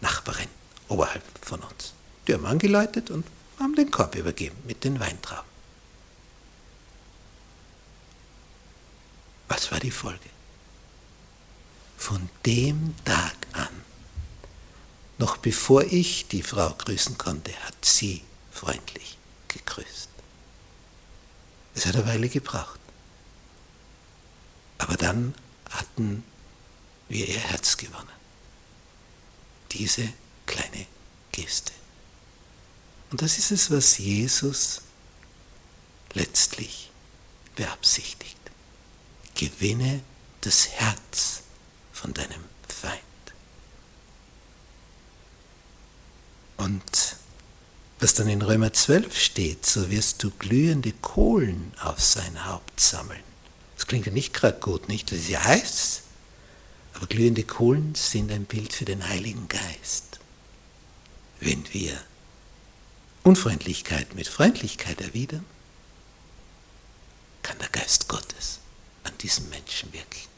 Nachbarin 0.00 0.48
oberhalb 0.88 1.22
von 1.40 1.60
uns. 1.60 1.92
Die 2.26 2.34
haben 2.34 2.46
angeläutet 2.46 3.10
und 3.10 3.26
haben 3.58 3.74
den 3.74 3.90
Korb 3.90 4.14
übergeben 4.14 4.56
mit 4.66 4.84
den 4.84 4.98
Weintrauben. 5.00 5.54
Was 9.48 9.70
war 9.70 9.78
die 9.78 9.90
Folge? 9.90 10.30
Von 11.96 12.28
dem 12.44 12.94
Tag 13.04 13.34
an, 13.52 13.68
noch 15.18 15.36
bevor 15.36 15.84
ich 15.84 16.26
die 16.28 16.42
Frau 16.42 16.70
grüßen 16.70 17.16
konnte, 17.18 17.52
hat 17.64 17.84
sie 17.84 18.22
freundlich 18.50 19.16
gegrüßt. 19.48 20.08
Es 21.74 21.86
hat 21.86 21.96
eine 21.96 22.06
Weile 22.06 22.28
gebraucht. 22.28 22.80
Aber 24.78 24.96
dann 24.96 25.34
hatten 25.70 26.24
wir 27.08 27.28
ihr 27.28 27.38
Herz 27.38 27.76
gewonnen. 27.76 28.08
Diese 29.72 30.08
kleine 30.46 30.86
Geste. 31.32 31.72
Und 33.10 33.22
das 33.22 33.38
ist 33.38 33.50
es, 33.50 33.70
was 33.70 33.98
Jesus 33.98 34.80
letztlich 36.14 36.90
beabsichtigt. 37.56 38.38
Gewinne 39.34 40.00
das 40.40 40.68
Herz 40.68 41.42
von 41.92 42.14
deinem 42.14 42.44
Feind. 42.68 43.00
Und 46.56 47.16
was 48.00 48.14
dann 48.14 48.28
in 48.28 48.42
Römer 48.42 48.72
12 48.72 49.18
steht, 49.18 49.66
so 49.66 49.90
wirst 49.90 50.22
du 50.22 50.30
glühende 50.30 50.92
Kohlen 50.92 51.72
auf 51.80 52.00
sein 52.00 52.46
Haupt 52.46 52.78
sammeln. 52.80 53.22
Das 53.76 53.86
klingt 53.86 54.06
ja 54.06 54.12
nicht 54.12 54.34
gerade 54.34 54.60
gut, 54.60 54.88
nicht? 54.88 55.10
Das 55.10 55.18
ist 55.20 55.28
ja 55.28 55.42
heiß. 55.42 56.02
Aber 56.94 57.06
glühende 57.06 57.44
Kohlen 57.44 57.94
sind 57.94 58.30
ein 58.30 58.44
Bild 58.44 58.72
für 58.72 58.84
den 58.84 59.06
Heiligen 59.08 59.48
Geist. 59.48 60.20
Wenn 61.40 61.64
wir 61.72 62.00
Unfreundlichkeit 63.24 64.14
mit 64.14 64.28
Freundlichkeit 64.28 65.00
erwidern, 65.00 65.44
kann 67.42 67.58
der 67.58 67.68
Geist 67.68 68.08
Gottes 68.08 68.60
an 69.02 69.12
diesem 69.18 69.48
Menschen 69.50 69.92
wirken. 69.92 70.28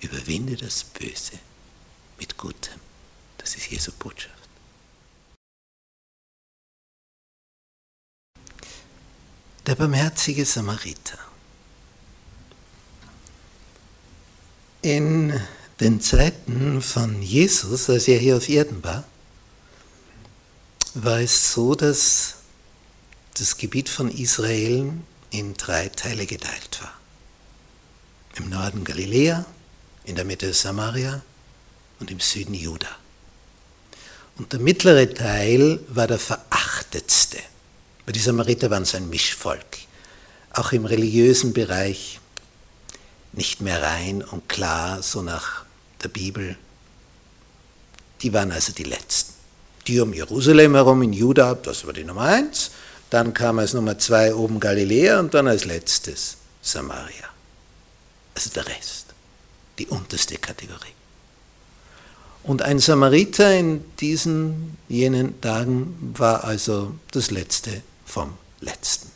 Überwinde 0.00 0.56
das 0.56 0.84
Böse 0.84 1.38
mit 2.18 2.36
Gutem. 2.36 2.80
Das 3.38 3.54
ist 3.54 3.70
Jesu 3.70 3.92
Botschaft. 3.92 4.34
Der 9.66 9.76
barmherzige 9.76 10.44
Samariter. 10.44 11.18
In 14.82 15.40
den 15.82 16.00
Zeiten 16.00 16.80
von 16.80 17.22
Jesus, 17.22 17.90
als 17.90 18.06
er 18.06 18.18
hier 18.18 18.36
auf 18.36 18.48
Erden 18.48 18.82
war, 18.84 19.04
war 20.94 21.20
es 21.20 21.52
so, 21.52 21.74
dass 21.74 22.36
das 23.34 23.56
Gebiet 23.56 23.88
von 23.88 24.10
Israel 24.10 24.92
in 25.30 25.54
drei 25.54 25.88
Teile 25.88 26.26
geteilt 26.26 26.80
war. 26.82 26.92
Im 28.36 28.48
Norden 28.48 28.84
Galiläa, 28.84 29.44
in 30.04 30.14
der 30.14 30.24
Mitte 30.24 30.52
Samaria 30.52 31.22
und 31.98 32.10
im 32.10 32.20
Süden 32.20 32.54
Juda. 32.54 32.88
Und 34.36 34.52
der 34.52 34.60
mittlere 34.60 35.12
Teil 35.12 35.80
war 35.88 36.06
der 36.06 36.18
verachtetste. 36.18 37.38
Weil 38.04 38.12
die 38.12 38.20
Samariter 38.20 38.70
waren 38.70 38.84
so 38.84 38.96
ein 38.96 39.08
Mischvolk. 39.08 39.78
Auch 40.52 40.72
im 40.72 40.84
religiösen 40.84 41.52
Bereich 41.52 42.20
nicht 43.32 43.60
mehr 43.60 43.82
rein 43.82 44.22
und 44.22 44.48
klar, 44.48 45.02
so 45.02 45.22
nach 45.22 45.64
der 46.02 46.08
Bibel. 46.08 46.56
Die 48.22 48.32
waren 48.32 48.52
also 48.52 48.72
die 48.72 48.84
Letzten. 48.84 49.32
Die 49.86 50.00
um 50.00 50.12
Jerusalem 50.12 50.74
herum 50.74 51.02
in 51.02 51.12
Juda, 51.12 51.54
das 51.54 51.86
war 51.86 51.92
die 51.92 52.04
Nummer 52.04 52.22
eins. 52.22 52.70
Dann 53.10 53.34
kam 53.34 53.58
als 53.58 53.74
Nummer 53.74 53.98
zwei 53.98 54.34
oben 54.34 54.60
Galiläa 54.60 55.20
und 55.20 55.34
dann 55.34 55.48
als 55.48 55.64
letztes 55.64 56.36
Samaria. 56.62 57.28
Also 58.34 58.50
der 58.50 58.66
Rest, 58.66 59.06
die 59.78 59.86
unterste 59.86 60.36
Kategorie. 60.36 60.94
Und 62.44 62.62
ein 62.62 62.78
Samariter 62.78 63.56
in 63.56 63.84
diesen 63.98 64.76
jenen 64.88 65.40
Tagen 65.40 66.14
war 66.16 66.44
also 66.44 66.94
das 67.12 67.30
Letzte 67.30 67.82
vom 68.04 68.32
Letzten. 68.60 69.11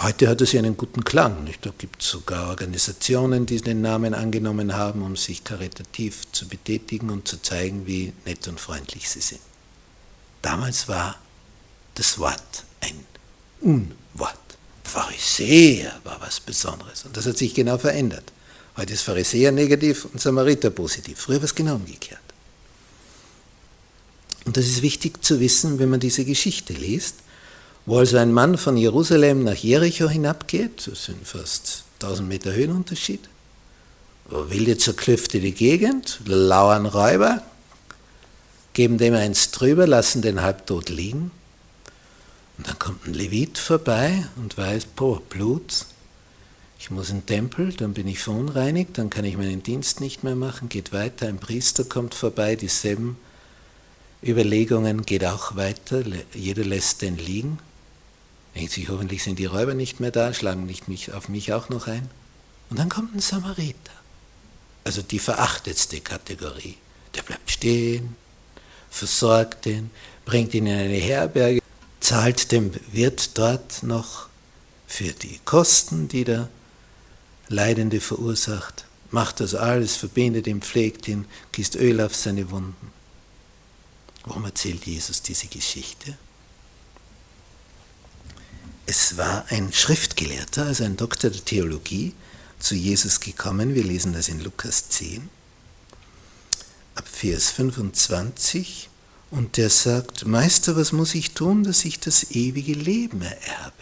Heute 0.00 0.28
hat 0.28 0.40
es 0.40 0.52
ja 0.52 0.60
einen 0.60 0.76
guten 0.76 1.02
Klang. 1.02 1.48
Da 1.60 1.70
gibt 1.76 2.02
es 2.02 2.10
sogar 2.10 2.50
Organisationen, 2.50 3.46
die 3.46 3.60
den 3.60 3.80
Namen 3.80 4.14
angenommen 4.14 4.76
haben, 4.76 5.02
um 5.02 5.16
sich 5.16 5.42
karitativ 5.42 6.30
zu 6.30 6.46
betätigen 6.46 7.10
und 7.10 7.26
zu 7.26 7.42
zeigen, 7.42 7.84
wie 7.84 8.12
nett 8.24 8.46
und 8.46 8.60
freundlich 8.60 9.08
sie 9.08 9.20
sind. 9.20 9.40
Damals 10.40 10.86
war 10.86 11.18
das 11.96 12.16
Wort 12.20 12.64
ein 12.80 13.04
Unwort. 13.60 14.38
Pharisäer 14.84 15.92
war 16.04 16.20
was 16.20 16.38
Besonderes. 16.38 17.04
Und 17.04 17.16
das 17.16 17.26
hat 17.26 17.36
sich 17.36 17.52
genau 17.52 17.76
verändert. 17.76 18.32
Heute 18.76 18.92
ist 18.92 19.02
Pharisäer 19.02 19.50
negativ 19.50 20.04
und 20.04 20.20
Samariter 20.20 20.70
positiv. 20.70 21.18
Früher 21.18 21.38
war 21.38 21.44
es 21.44 21.54
genau 21.56 21.74
umgekehrt. 21.74 22.20
Und 24.44 24.56
das 24.56 24.66
ist 24.66 24.80
wichtig 24.80 25.24
zu 25.24 25.40
wissen, 25.40 25.80
wenn 25.80 25.90
man 25.90 25.98
diese 25.98 26.24
Geschichte 26.24 26.72
liest 26.72 27.16
wo 27.88 27.96
also 27.96 28.18
ein 28.18 28.34
Mann 28.34 28.58
von 28.58 28.76
Jerusalem 28.76 29.44
nach 29.44 29.54
Jericho 29.54 30.10
hinabgeht, 30.10 30.86
das 30.86 31.06
sind 31.06 31.26
fast 31.26 31.84
1000 32.02 32.28
Meter 32.28 32.52
Höhenunterschied, 32.52 33.30
wilde 34.28 34.76
zerklüftete 34.76 35.52
Gegend, 35.52 36.20
lauern 36.26 36.84
Räuber, 36.84 37.42
geben 38.74 38.98
dem 38.98 39.14
eins 39.14 39.52
drüber, 39.52 39.86
lassen 39.86 40.20
den 40.20 40.42
halbtot 40.42 40.90
liegen. 40.90 41.30
Und 42.58 42.68
dann 42.68 42.78
kommt 42.78 43.06
ein 43.06 43.14
Levit 43.14 43.56
vorbei 43.56 44.22
und 44.36 44.58
weiß, 44.58 44.84
boah, 44.94 45.22
Blut, 45.22 45.86
ich 46.78 46.90
muss 46.90 47.08
in 47.08 47.20
den 47.20 47.26
Tempel, 47.26 47.72
dann 47.72 47.94
bin 47.94 48.06
ich 48.06 48.18
verunreinigt, 48.18 48.98
dann 48.98 49.08
kann 49.08 49.24
ich 49.24 49.38
meinen 49.38 49.62
Dienst 49.62 50.02
nicht 50.02 50.24
mehr 50.24 50.36
machen, 50.36 50.68
geht 50.68 50.92
weiter, 50.92 51.26
ein 51.26 51.38
Priester 51.38 51.84
kommt 51.84 52.14
vorbei, 52.14 52.54
dieselben 52.54 53.16
Überlegungen 54.22 55.06
geht 55.06 55.24
auch 55.24 55.56
weiter, 55.56 56.02
jeder 56.34 56.66
lässt 56.66 57.00
den 57.00 57.16
liegen. 57.16 57.58
Denkt 58.54 58.72
sich, 58.72 58.88
hoffentlich 58.88 59.22
sind 59.22 59.38
die 59.38 59.46
Räuber 59.46 59.74
nicht 59.74 60.00
mehr 60.00 60.10
da, 60.10 60.34
schlagen 60.34 60.66
nicht 60.66 60.88
mich, 60.88 61.12
auf 61.12 61.28
mich 61.28 61.52
auch 61.52 61.68
noch 61.68 61.86
ein. 61.86 62.08
Und 62.70 62.78
dann 62.78 62.88
kommt 62.88 63.14
ein 63.14 63.20
Samariter. 63.20 63.92
Also 64.84 65.02
die 65.02 65.18
verachtetste 65.18 66.00
Kategorie. 66.00 66.76
Der 67.14 67.22
bleibt 67.22 67.50
stehen, 67.50 68.16
versorgt 68.90 69.64
den, 69.64 69.90
bringt 70.24 70.54
ihn 70.54 70.66
in 70.66 70.78
eine 70.78 70.94
Herberge, 70.94 71.60
zahlt 72.00 72.52
dem 72.52 72.72
Wirt 72.92 73.36
dort 73.38 73.82
noch 73.82 74.28
für 74.86 75.12
die 75.12 75.40
Kosten, 75.44 76.08
die 76.08 76.24
der 76.24 76.48
Leidende 77.48 78.00
verursacht 78.00 78.88
macht 79.10 79.40
das 79.40 79.54
alles, 79.54 79.96
verbindet 79.96 80.46
ihn, 80.46 80.60
pflegt 80.60 81.08
ihn, 81.08 81.26
gießt 81.52 81.76
Öl 81.76 82.00
auf 82.00 82.14
seine 82.14 82.50
Wunden. 82.50 82.92
Warum 84.24 84.44
erzählt 84.44 84.86
Jesus 84.86 85.22
diese 85.22 85.46
Geschichte? 85.46 86.16
Es 88.90 89.18
war 89.18 89.44
ein 89.50 89.70
Schriftgelehrter, 89.70 90.64
also 90.64 90.82
ein 90.82 90.96
Doktor 90.96 91.28
der 91.28 91.44
Theologie, 91.44 92.14
zu 92.58 92.74
Jesus 92.74 93.20
gekommen. 93.20 93.74
Wir 93.74 93.84
lesen 93.84 94.14
das 94.14 94.30
in 94.30 94.40
Lukas 94.40 94.88
10, 94.88 95.28
ab 96.94 97.06
Vers 97.06 97.50
25. 97.50 98.88
Und 99.30 99.58
der 99.58 99.68
sagt, 99.68 100.24
Meister, 100.24 100.74
was 100.74 100.92
muss 100.92 101.14
ich 101.14 101.32
tun, 101.32 101.64
dass 101.64 101.84
ich 101.84 102.00
das 102.00 102.30
ewige 102.30 102.72
Leben 102.72 103.20
ererbe? 103.20 103.74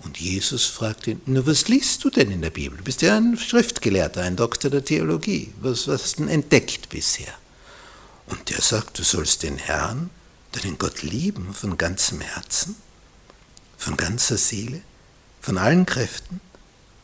Und 0.00 0.20
Jesus 0.20 0.66
fragt 0.66 1.06
ihn, 1.06 1.22
na, 1.24 1.46
was 1.46 1.68
liest 1.68 2.04
du 2.04 2.10
denn 2.10 2.30
in 2.30 2.42
der 2.42 2.50
Bibel? 2.50 2.76
Du 2.76 2.84
bist 2.84 3.00
ja 3.00 3.16
ein 3.16 3.38
Schriftgelehrter, 3.38 4.24
ein 4.24 4.36
Doktor 4.36 4.68
der 4.68 4.84
Theologie. 4.84 5.54
Was, 5.62 5.88
was 5.88 6.02
hast 6.02 6.18
du 6.18 6.24
denn 6.24 6.34
entdeckt 6.34 6.90
bisher? 6.90 7.32
Und 8.26 8.50
der 8.50 8.60
sagt, 8.60 8.98
du 8.98 9.04
sollst 9.04 9.42
den 9.42 9.56
Herrn, 9.56 10.10
deinen 10.52 10.76
Gott 10.76 11.00
lieben 11.00 11.54
von 11.54 11.78
ganzem 11.78 12.20
Herzen, 12.20 12.76
von 13.78 13.96
ganzer 13.96 14.36
Seele, 14.36 14.82
von 15.40 15.56
allen 15.56 15.86
Kräften 15.86 16.40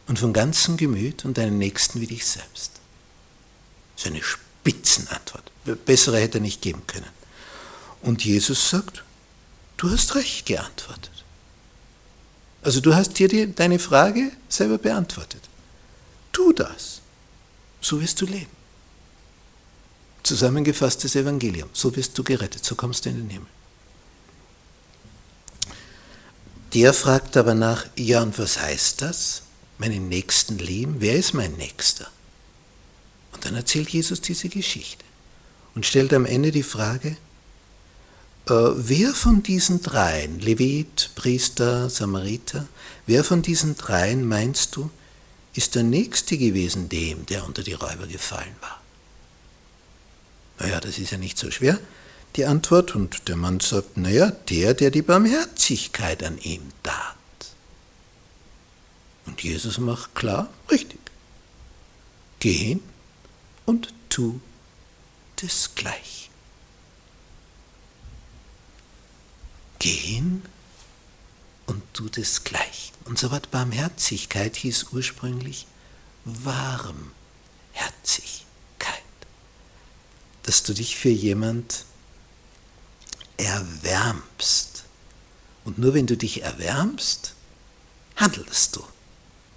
und 0.06 0.18
von 0.18 0.32
ganzem 0.32 0.76
Gemüt 0.76 1.24
und 1.24 1.38
deinen 1.38 1.56
Nächsten 1.56 2.00
wie 2.00 2.06
dich 2.06 2.26
selbst. 2.26 2.72
Das 3.96 4.04
ist 4.04 4.10
eine 4.10 4.22
Spitzenantwort. 4.22 5.50
Bessere 5.86 6.18
hätte 6.18 6.38
er 6.38 6.42
nicht 6.42 6.60
geben 6.60 6.82
können. 6.86 7.08
Und 8.02 8.24
Jesus 8.24 8.68
sagt, 8.68 9.02
du 9.78 9.88
hast 9.88 10.14
recht 10.14 10.44
geantwortet. 10.44 11.10
Also 12.62 12.80
du 12.80 12.94
hast 12.94 13.18
dir 13.18 13.28
die, 13.28 13.54
deine 13.54 13.78
Frage 13.78 14.32
selber 14.48 14.78
beantwortet. 14.78 15.42
Tu 16.32 16.52
das, 16.52 17.00
so 17.80 18.00
wirst 18.00 18.20
du 18.20 18.26
leben. 18.26 18.50
Zusammengefasstes 20.22 21.14
Evangelium, 21.14 21.68
so 21.72 21.94
wirst 21.94 22.18
du 22.18 22.24
gerettet, 22.24 22.64
so 22.64 22.74
kommst 22.74 23.04
du 23.04 23.10
in 23.10 23.16
den 23.16 23.30
Himmel. 23.30 23.48
Der 26.74 26.92
fragt 26.92 27.36
aber 27.36 27.54
nach, 27.54 27.86
ja 27.96 28.22
und 28.22 28.36
was 28.38 28.60
heißt 28.60 29.00
das? 29.00 29.42
Meinen 29.78 30.08
Nächsten 30.08 30.58
lieben? 30.58 30.96
Wer 30.98 31.14
ist 31.14 31.32
mein 31.32 31.52
Nächster? 31.52 32.08
Und 33.32 33.44
dann 33.44 33.54
erzählt 33.54 33.90
Jesus 33.90 34.20
diese 34.20 34.48
Geschichte 34.48 35.04
und 35.76 35.86
stellt 35.86 36.12
am 36.12 36.26
Ende 36.26 36.50
die 36.50 36.64
Frage, 36.64 37.16
äh, 38.46 38.52
wer 38.52 39.14
von 39.14 39.42
diesen 39.42 39.82
dreien, 39.82 40.40
Levit, 40.40 41.10
Priester, 41.14 41.88
Samariter, 41.88 42.66
wer 43.06 43.22
von 43.22 43.42
diesen 43.42 43.76
dreien 43.76 44.26
meinst 44.26 44.74
du, 44.74 44.90
ist 45.54 45.76
der 45.76 45.84
Nächste 45.84 46.36
gewesen 46.36 46.88
dem, 46.88 47.24
der 47.26 47.46
unter 47.46 47.62
die 47.62 47.74
Räuber 47.74 48.08
gefallen 48.08 48.56
war? 48.60 48.80
Naja, 50.58 50.80
das 50.80 50.98
ist 50.98 51.12
ja 51.12 51.18
nicht 51.18 51.38
so 51.38 51.50
schwer, 51.50 51.78
die 52.36 52.44
Antwort. 52.44 52.94
Und 52.94 53.28
der 53.28 53.36
Mann 53.36 53.60
sagt, 53.60 53.96
naja, 53.96 54.30
der, 54.30 54.74
der 54.74 54.90
die 54.90 55.02
Barmherzigkeit 55.02 56.22
an 56.22 56.38
ihm 56.38 56.62
tat. 56.82 57.14
Und 59.26 59.42
Jesus 59.42 59.78
macht 59.78 60.14
klar, 60.14 60.48
richtig. 60.70 61.00
Geh 62.40 62.52
hin 62.52 62.80
und 63.64 63.94
tu 64.10 64.40
desgleichen. 65.40 66.32
Geh 69.78 69.90
hin 69.90 70.42
und 71.66 71.82
tu 71.94 72.08
desgleichen. 72.08 72.94
Unser 73.06 73.30
Wort 73.30 73.50
Barmherzigkeit 73.50 74.56
hieß 74.56 74.88
ursprünglich 74.92 75.66
Warmherzigkeit. 76.24 77.14
Dass 80.42 80.62
du 80.62 80.74
dich 80.74 80.96
für 80.96 81.10
jemand 81.10 81.86
erwärmst. 83.36 84.84
Und 85.64 85.78
nur 85.78 85.94
wenn 85.94 86.06
du 86.06 86.16
dich 86.16 86.42
erwärmst, 86.42 87.34
handelst 88.16 88.76
du. 88.76 88.84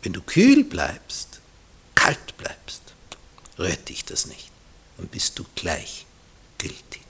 Wenn 0.02 0.14
du 0.14 0.22
kühl 0.22 0.64
bleibst, 0.64 1.40
kalt 1.96 2.38
bleibst, 2.38 2.82
rührt 3.58 3.90
dich 3.90 4.06
das 4.06 4.26
nicht 4.26 4.52
und 4.98 5.12
bist 5.12 5.38
du 5.38 5.46
gleichgültig. 5.56 7.02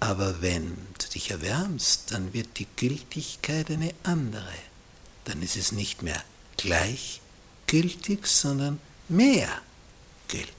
Aber 0.00 0.42
wenn 0.42 0.76
du 0.98 1.08
dich 1.14 1.30
erwärmst, 1.30 2.10
dann 2.10 2.32
wird 2.32 2.58
die 2.58 2.66
Gültigkeit 2.76 3.70
eine 3.70 3.94
andere. 4.02 4.52
Dann 5.24 5.40
ist 5.40 5.56
es 5.56 5.72
nicht 5.72 6.02
mehr 6.02 6.22
gleichgültig, 6.56 8.26
sondern 8.26 8.80
mehr 9.08 9.48
gültig. 10.28 10.52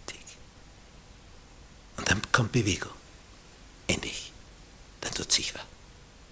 Und 1.98 2.10
dann 2.10 2.22
kommt 2.32 2.54
Bewegung 2.54 2.95
tut 5.16 5.32
sich 5.32 5.56
was, 5.56 5.64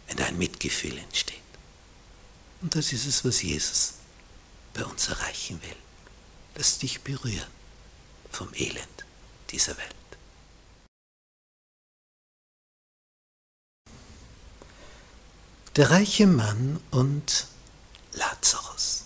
wenn 0.07 0.17
da 0.17 0.25
ein 0.25 0.37
Mitgefühl 0.37 0.97
entsteht. 0.97 1.39
Und 2.61 2.75
das 2.75 2.93
ist 2.93 3.05
es, 3.05 3.25
was 3.25 3.41
Jesus 3.41 3.95
bei 4.73 4.85
uns 4.85 5.07
erreichen 5.07 5.61
will. 5.61 5.75
Lass 6.55 6.77
dich 6.77 7.01
berühren 7.01 7.51
vom 8.31 8.53
Elend 8.53 9.05
dieser 9.49 9.75
Welt. 9.77 9.95
Der 15.75 15.89
reiche 15.89 16.27
Mann 16.27 16.79
und 16.91 17.47
Lazarus. 18.13 19.05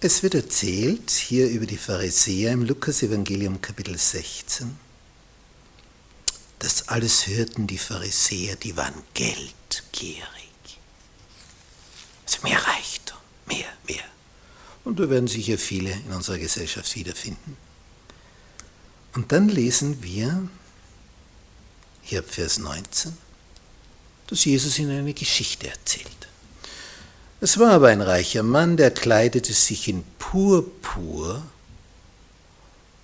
Es 0.00 0.22
wird 0.22 0.36
erzählt 0.36 1.10
hier 1.10 1.48
über 1.48 1.66
die 1.66 1.78
Pharisäer 1.78 2.52
im 2.52 2.62
Lukas-Evangelium 2.62 3.60
Kapitel 3.60 3.98
16. 3.98 4.85
Das 6.58 6.88
alles 6.88 7.26
hörten 7.26 7.66
die 7.66 7.78
Pharisäer, 7.78 8.56
die 8.56 8.76
waren 8.76 9.02
geldgierig. 9.14 10.22
Also 12.24 12.38
mehr 12.42 12.58
Reichtum, 12.58 13.18
mehr, 13.46 13.68
mehr. 13.86 14.04
Und 14.84 14.98
da 14.98 15.10
werden 15.10 15.28
sicher 15.28 15.58
viele 15.58 15.92
in 15.92 16.12
unserer 16.12 16.38
Gesellschaft 16.38 16.94
wiederfinden. 16.94 17.56
Und 19.14 19.32
dann 19.32 19.48
lesen 19.48 20.02
wir 20.02 20.48
hier 22.02 22.20
ab 22.20 22.26
Vers 22.28 22.58
19, 22.58 23.16
dass 24.28 24.44
Jesus 24.44 24.78
ihnen 24.78 24.98
eine 24.98 25.14
Geschichte 25.14 25.68
erzählt. 25.68 26.28
Es 27.40 27.58
war 27.58 27.72
aber 27.72 27.88
ein 27.88 28.00
reicher 28.00 28.42
Mann, 28.42 28.76
der 28.76 28.90
kleidete 28.90 29.52
sich 29.52 29.88
in 29.88 30.04
Purpur 30.18 31.42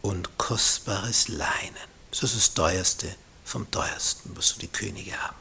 und 0.00 0.38
kostbares 0.38 1.28
Leinen. 1.28 1.76
Das 2.10 2.22
ist 2.22 2.36
das 2.36 2.54
teuerste 2.54 3.14
vom 3.52 3.70
teuersten, 3.70 4.34
was 4.34 4.48
so 4.48 4.58
die 4.58 4.68
Könige 4.68 5.12
haben. 5.12 5.36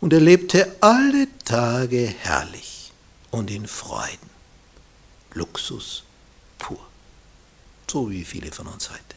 Und 0.00 0.12
er 0.12 0.20
lebte 0.20 0.76
alle 0.80 1.28
Tage 1.44 2.12
herrlich 2.22 2.92
und 3.30 3.52
in 3.52 3.68
Freuden. 3.68 4.30
Luxus 5.32 6.02
pur. 6.58 6.84
So 7.88 8.10
wie 8.10 8.24
viele 8.24 8.50
von 8.50 8.66
uns 8.66 8.90
heute. 8.90 9.16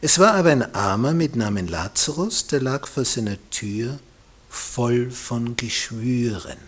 Es 0.00 0.18
war 0.18 0.34
aber 0.34 0.50
ein 0.50 0.74
Armer 0.74 1.12
mit 1.12 1.36
Namen 1.36 1.68
Lazarus, 1.68 2.48
der 2.48 2.60
lag 2.60 2.88
vor 2.88 3.04
seiner 3.04 3.38
Tür 3.50 4.00
voll 4.48 5.10
von 5.10 5.54
Geschwüren. 5.54 6.58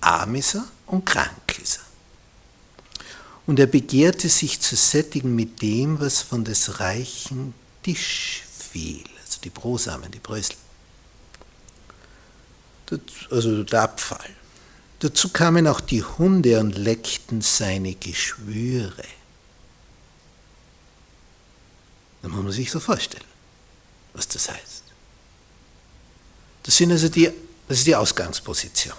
Arm 0.00 0.34
ist 0.36 0.54
er 0.54 0.64
und 0.86 1.04
krank 1.04 1.58
ist 1.62 1.76
er. 1.78 3.04
Und 3.46 3.58
er 3.58 3.66
begehrte 3.66 4.28
sich 4.28 4.60
zu 4.60 4.76
sättigen 4.76 5.34
mit 5.34 5.60
dem, 5.60 6.00
was 6.00 6.22
von 6.22 6.44
des 6.44 6.80
reichen 6.80 7.54
Tisch 7.82 8.42
fiel, 8.46 9.04
also 9.24 9.40
die 9.42 9.50
Brosamen, 9.50 10.10
die 10.10 10.18
Brösel. 10.18 10.56
Also 13.30 13.62
der 13.62 13.82
Abfall. 13.82 14.30
Dazu 15.00 15.30
kamen 15.30 15.66
auch 15.66 15.80
die 15.80 16.02
Hunde 16.02 16.60
und 16.60 16.76
leckten 16.76 17.40
seine 17.40 17.94
Geschwüre. 17.94 19.04
Da 22.22 22.28
muss 22.28 22.42
man 22.44 22.52
sich 22.52 22.70
so 22.70 22.78
vorstellen, 22.78 23.24
was 24.14 24.28
das 24.28 24.48
heißt. 24.48 24.84
Das, 26.62 26.76
sind 26.76 26.92
also 26.92 27.08
die, 27.08 27.32
das 27.66 27.78
ist 27.78 27.86
die 27.86 27.96
Ausgangsposition. 27.96 28.96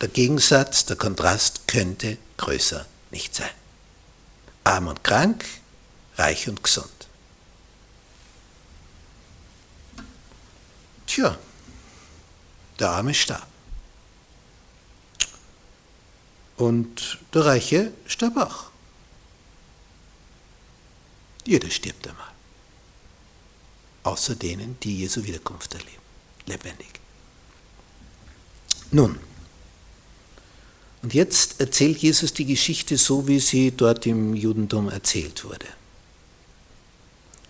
Der 0.00 0.08
Gegensatz, 0.08 0.84
der 0.84 0.96
Kontrast 0.96 1.66
könnte 1.66 2.18
größer 2.36 2.84
nicht 3.10 3.34
sein. 3.34 3.50
Arm 4.64 4.88
und 4.88 5.02
krank, 5.02 5.44
reich 6.16 6.48
und 6.48 6.62
gesund. 6.62 7.07
Tja, 11.18 11.36
der 12.78 12.90
Arme 12.90 13.12
starb. 13.12 13.48
Und 16.56 17.18
der 17.34 17.44
Reiche 17.44 17.92
starb 18.06 18.36
auch. 18.36 18.70
Jeder 21.44 21.70
stirbt 21.70 22.06
einmal. 22.06 22.30
Außer 24.04 24.36
denen, 24.36 24.78
die 24.84 24.98
Jesu 24.98 25.24
Wiederkunft 25.24 25.74
erleben. 25.74 26.02
Lebendig. 26.46 27.00
Nun, 28.92 29.18
Und 31.02 31.14
jetzt 31.14 31.58
erzählt 31.58 31.98
Jesus 31.98 32.32
die 32.32 32.46
Geschichte 32.46 32.96
so, 32.96 33.26
wie 33.26 33.40
sie 33.40 33.72
dort 33.72 34.06
im 34.06 34.34
Judentum 34.34 34.88
erzählt 34.88 35.42
wurde. 35.44 35.66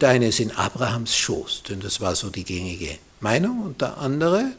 Der 0.00 0.08
eine 0.08 0.28
ist 0.28 0.40
in 0.40 0.52
Abrahams 0.52 1.14
Schoß, 1.14 1.64
denn 1.68 1.80
das 1.80 2.00
war 2.00 2.16
so 2.16 2.30
die 2.30 2.44
gängige 2.44 2.98
Meinung, 3.20 3.62
und 3.62 3.80
der 3.80 3.98
andere, 3.98 4.52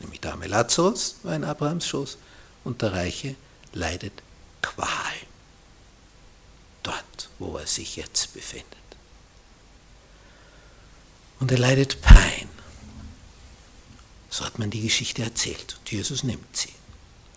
nämlich 0.00 0.20
der 0.20 0.32
arme 0.32 0.46
Lazarus, 0.46 1.16
war 1.22 1.34
in 1.34 1.44
Abrahams 1.44 1.86
Schoß, 1.86 2.18
und 2.64 2.82
der 2.82 2.92
Reiche 2.92 3.36
leidet 3.72 4.12
Qual, 4.62 5.14
dort, 6.82 7.28
wo 7.38 7.56
er 7.56 7.66
sich 7.66 7.96
jetzt 7.96 8.34
befindet. 8.34 8.66
Und 11.40 11.50
er 11.50 11.58
leidet 11.58 12.00
Pein. 12.00 12.48
So 14.30 14.44
hat 14.44 14.58
man 14.58 14.70
die 14.70 14.82
Geschichte 14.82 15.22
erzählt. 15.22 15.76
Und 15.78 15.92
Jesus 15.92 16.22
nimmt 16.22 16.56
sie, 16.56 16.72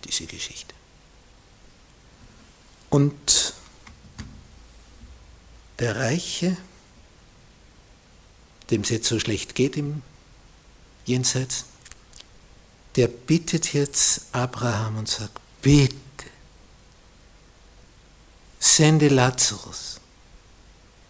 diese 0.05 0.25
Geschichte. 0.25 0.73
Und 2.89 3.53
der 5.79 5.97
Reiche 5.97 6.57
dem 8.69 8.81
es 8.81 8.89
jetzt 8.89 9.07
so 9.07 9.19
schlecht 9.19 9.55
geht 9.55 9.77
im 9.77 10.01
Jenseits, 11.08 11.65
der 12.98 13.08
bittet 13.08 13.74
jetzt 13.74 14.26
Abraham 14.34 14.98
und 14.98 15.10
sagt, 15.10 15.39
bitte, 15.62 15.96
sende 18.60 19.08
Lazarus 19.08 20.02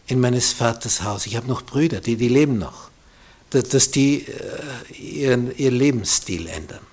in 0.05 0.19
meines 0.19 0.53
Vaters 0.53 1.01
Haus. 1.01 1.25
Ich 1.25 1.35
habe 1.35 1.47
noch 1.47 1.63
Brüder, 1.63 1.99
die, 1.99 2.15
die 2.15 2.29
leben 2.29 2.59
noch, 2.59 2.89
dass 3.49 3.91
die 3.91 4.27
äh, 4.27 4.93
ihren, 4.93 5.55
ihr 5.57 5.71
Lebensstil 5.71 6.47
ändern. 6.47 6.85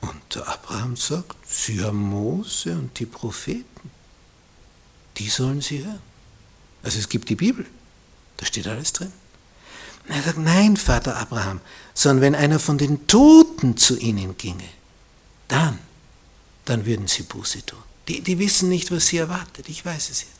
Und 0.00 0.36
Abraham 0.38 0.96
sagt, 0.96 1.36
sie 1.46 1.82
haben 1.82 1.98
Mose 1.98 2.72
und 2.72 2.98
die 2.98 3.06
Propheten, 3.06 3.90
die 5.18 5.28
sollen 5.28 5.60
sie 5.60 5.84
hören. 5.84 6.02
Also 6.82 6.98
es 6.98 7.08
gibt 7.08 7.28
die 7.28 7.36
Bibel. 7.36 7.66
Da 8.38 8.46
steht 8.46 8.66
alles 8.66 8.92
drin. 8.92 9.12
Er 10.08 10.22
sagt, 10.22 10.38
nein, 10.38 10.76
Vater 10.76 11.16
Abraham, 11.16 11.60
sondern 11.94 12.20
wenn 12.20 12.34
einer 12.34 12.58
von 12.58 12.78
den 12.78 13.06
Toten 13.06 13.76
zu 13.76 13.98
ihnen 13.98 14.36
ginge, 14.36 14.68
dann, 15.48 15.78
dann 16.64 16.84
würden 16.84 17.06
sie 17.06 17.22
Buße 17.22 17.64
tun. 17.64 17.82
Die, 18.08 18.20
die 18.20 18.38
wissen 18.38 18.68
nicht, 18.68 18.90
was 18.90 19.06
sie 19.06 19.18
erwartet. 19.18 19.68
Ich 19.68 19.84
weiß 19.84 20.10
es 20.10 20.20
jetzt. 20.22 20.34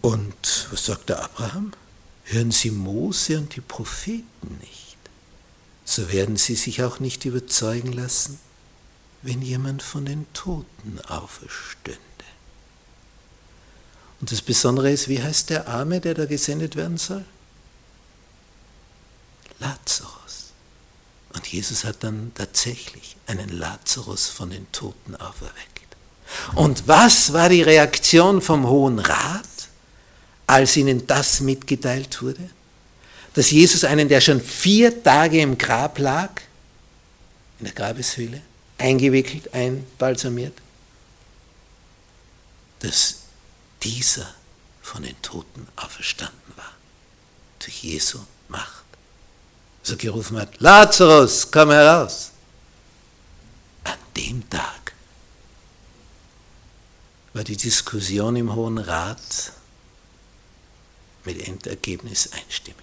Und 0.00 0.68
was 0.70 0.86
sagt 0.86 1.08
der 1.08 1.22
Abraham? 1.22 1.72
Hören 2.24 2.50
Sie 2.50 2.70
Mose 2.70 3.38
und 3.38 3.54
die 3.56 3.60
Propheten 3.60 4.58
nicht, 4.60 4.96
so 5.84 6.10
werden 6.12 6.36
Sie 6.36 6.54
sich 6.54 6.82
auch 6.82 7.00
nicht 7.00 7.24
überzeugen 7.24 7.92
lassen, 7.92 8.38
wenn 9.22 9.42
jemand 9.42 9.82
von 9.82 10.04
den 10.04 10.26
Toten 10.32 11.00
auferstünde. 11.08 12.00
Und 14.22 14.30
das 14.30 14.40
Besondere 14.40 14.88
ist, 14.88 15.08
wie 15.08 15.20
heißt 15.20 15.50
der 15.50 15.66
Arme, 15.66 16.00
der 16.00 16.14
da 16.14 16.26
gesendet 16.26 16.76
werden 16.76 16.96
soll? 16.96 17.24
Lazarus. 19.58 20.52
Und 21.34 21.44
Jesus 21.48 21.84
hat 21.84 22.04
dann 22.04 22.30
tatsächlich 22.36 23.16
einen 23.26 23.48
Lazarus 23.48 24.28
von 24.28 24.50
den 24.50 24.70
Toten 24.70 25.16
auferweckt. 25.16 25.96
Und 26.54 26.86
was 26.86 27.32
war 27.32 27.48
die 27.48 27.62
Reaktion 27.62 28.40
vom 28.40 28.68
Hohen 28.68 29.00
Rat, 29.00 29.42
als 30.46 30.76
ihnen 30.76 31.04
das 31.08 31.40
mitgeteilt 31.40 32.22
wurde? 32.22 32.48
Dass 33.34 33.50
Jesus 33.50 33.82
einen, 33.82 34.08
der 34.08 34.20
schon 34.20 34.40
vier 34.40 35.02
Tage 35.02 35.40
im 35.40 35.58
Grab 35.58 35.98
lag, 35.98 36.30
in 37.58 37.64
der 37.64 37.74
Grabeshöhle, 37.74 38.40
eingewickelt, 38.78 39.52
einbalsamiert, 39.52 40.54
dass 42.78 43.21
dieser 43.82 44.34
von 44.82 45.02
den 45.02 45.20
Toten 45.22 45.66
auferstanden 45.76 46.52
war. 46.56 46.72
Durch 47.60 47.82
Jesu 47.82 48.18
Macht. 48.48 48.84
So 49.82 49.96
gerufen 49.96 50.38
hat, 50.38 50.60
Lazarus, 50.60 51.50
komm 51.50 51.70
heraus. 51.70 52.30
An 53.84 53.98
dem 54.16 54.48
Tag 54.48 54.92
war 57.32 57.44
die 57.44 57.56
Diskussion 57.56 58.36
im 58.36 58.54
Hohen 58.54 58.78
Rat 58.78 59.52
mit 61.24 61.46
Endergebnis 61.46 62.30
einstimmig. 62.32 62.82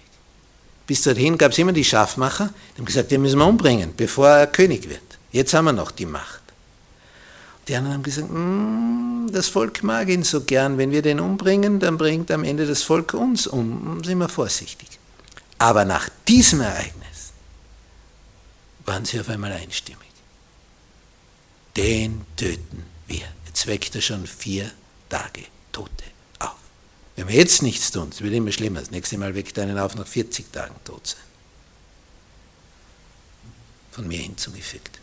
Bis 0.86 1.02
dorthin 1.02 1.38
gab 1.38 1.52
es 1.52 1.58
immer 1.58 1.72
die 1.72 1.84
Schafmacher, 1.84 2.52
die 2.74 2.78
haben 2.78 2.84
gesagt, 2.84 3.10
den 3.10 3.22
müssen 3.22 3.38
wir 3.38 3.46
umbringen, 3.46 3.94
bevor 3.96 4.28
er 4.28 4.46
König 4.46 4.88
wird. 4.88 5.00
Jetzt 5.30 5.54
haben 5.54 5.66
wir 5.66 5.72
noch 5.72 5.92
die 5.92 6.06
Macht. 6.06 6.39
Die 7.68 7.76
anderen 7.76 7.96
haben 7.96 8.02
gesagt, 8.02 8.30
mm, 8.30 9.28
das 9.32 9.48
Volk 9.48 9.82
mag 9.82 10.08
ihn 10.08 10.22
so 10.22 10.42
gern, 10.42 10.78
wenn 10.78 10.90
wir 10.90 11.02
den 11.02 11.20
umbringen, 11.20 11.78
dann 11.78 11.98
bringt 11.98 12.30
am 12.30 12.44
Ende 12.44 12.66
das 12.66 12.82
Volk 12.82 13.14
uns 13.14 13.46
um. 13.46 14.02
Sind 14.02 14.18
wir 14.18 14.28
vorsichtig. 14.28 14.88
Aber 15.58 15.84
nach 15.84 16.08
diesem 16.26 16.62
Ereignis 16.62 17.32
waren 18.86 19.04
sie 19.04 19.20
auf 19.20 19.28
einmal 19.28 19.52
einstimmig. 19.52 20.08
Den 21.76 22.24
töten 22.36 22.84
wir. 23.06 23.26
Jetzt 23.46 23.66
weckt 23.66 23.94
er 23.94 24.00
schon 24.00 24.26
vier 24.26 24.70
Tage 25.08 25.44
Tote 25.70 26.04
auf. 26.38 26.56
Wenn 27.16 27.28
wir 27.28 27.36
jetzt 27.36 27.62
nichts 27.62 27.90
tun, 27.90 28.08
es 28.10 28.22
wird 28.22 28.32
immer 28.32 28.52
schlimmer. 28.52 28.80
Das 28.80 28.90
nächste 28.90 29.18
Mal 29.18 29.34
weckt 29.34 29.56
er 29.58 29.64
einen 29.64 29.78
auf 29.78 29.94
nach 29.94 30.06
40 30.06 30.50
Tagen 30.52 30.74
tot 30.84 31.06
sein. 31.06 31.20
Von 33.92 34.08
mir 34.08 34.18
hinzugefügt. 34.18 34.98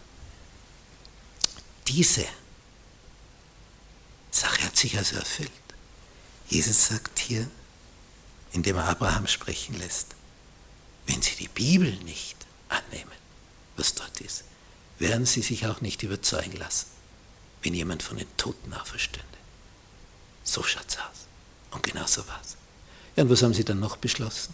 Diese 1.88 2.26
Sache 4.38 4.64
hat 4.64 4.78
sich 4.78 4.98
also 4.98 5.16
erfüllt. 5.16 5.52
Jesus 6.48 6.88
sagt 6.88 7.18
hier, 7.18 7.50
indem 8.54 8.78
er 8.78 8.86
Abraham 8.86 9.26
sprechen 9.26 9.78
lässt, 9.80 10.10
wenn 11.08 11.22
Sie 11.22 11.36
die 11.36 11.48
Bibel 11.48 11.92
nicht 12.04 12.38
annehmen, 12.70 13.12
was 13.78 13.96
dort 13.96 14.22
ist, 14.22 14.44
werden 15.00 15.26
Sie 15.26 15.42
sich 15.42 15.66
auch 15.66 15.82
nicht 15.82 16.04
überzeugen 16.04 16.56
lassen, 16.56 16.86
wenn 17.64 17.74
jemand 17.74 18.04
von 18.04 18.18
den 18.18 18.38
Toten 18.38 18.74
auferstünde. 18.74 19.28
So 20.44 20.62
schaut's 20.62 20.98
aus. 20.98 21.26
Und 21.72 21.82
genau 21.84 22.06
so 22.06 22.26
war's. 22.28 22.58
Ja, 23.16 23.24
und 23.24 23.30
was 23.32 23.42
haben 23.42 23.56
Sie 23.56 23.66
dann 23.66 23.80
noch 23.80 23.98
beschlossen? 23.98 24.54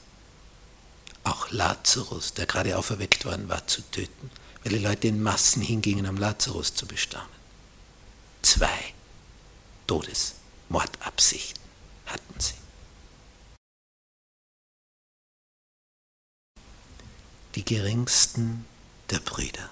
Auch 1.25 1.51
Lazarus, 1.51 2.33
der 2.33 2.45
gerade 2.45 2.77
auferweckt 2.77 3.25
worden 3.25 3.49
war, 3.49 3.67
zu 3.67 3.81
töten, 3.91 4.31
weil 4.63 4.73
die 4.73 4.83
Leute 4.83 5.09
in 5.09 5.21
Massen 5.21 5.61
hingingen, 5.61 6.07
um 6.07 6.17
Lazarus 6.17 6.73
zu 6.73 6.85
bestaunen. 6.85 7.27
Zwei 8.41 8.92
Todesmordabsichten 9.87 11.63
hatten 12.05 12.39
sie. 12.39 12.53
Die 17.55 17.65
geringsten 17.65 18.65
der 19.09 19.19
Brüder. 19.19 19.69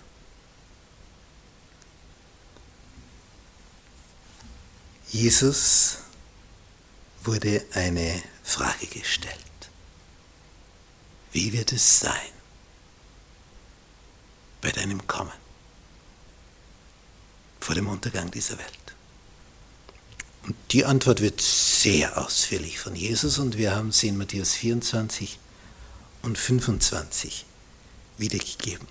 Jesus 5.09 5.97
wurde 7.23 7.65
eine 7.73 8.21
Frage 8.43 8.87
gestellt. 8.87 9.35
Wie 11.31 11.51
wird 11.53 11.71
es 11.71 11.99
sein 11.99 12.31
bei 14.61 14.71
deinem 14.71 15.05
Kommen 15.07 15.31
vor 17.59 17.75
dem 17.75 17.87
Untergang 17.87 18.31
dieser 18.31 18.57
Welt? 18.57 18.95
Und 20.43 20.55
die 20.71 20.85
Antwort 20.85 21.21
wird 21.21 21.39
sehr 21.39 22.17
ausführlich 22.17 22.79
von 22.79 22.95
Jesus 22.95 23.37
und 23.37 23.57
wir 23.57 23.75
haben 23.75 23.91
sie 23.91 24.07
in 24.07 24.17
Matthäus 24.17 24.53
24 24.53 25.37
und 26.23 26.37
25 26.37 27.45
wiedergegeben. 28.17 28.87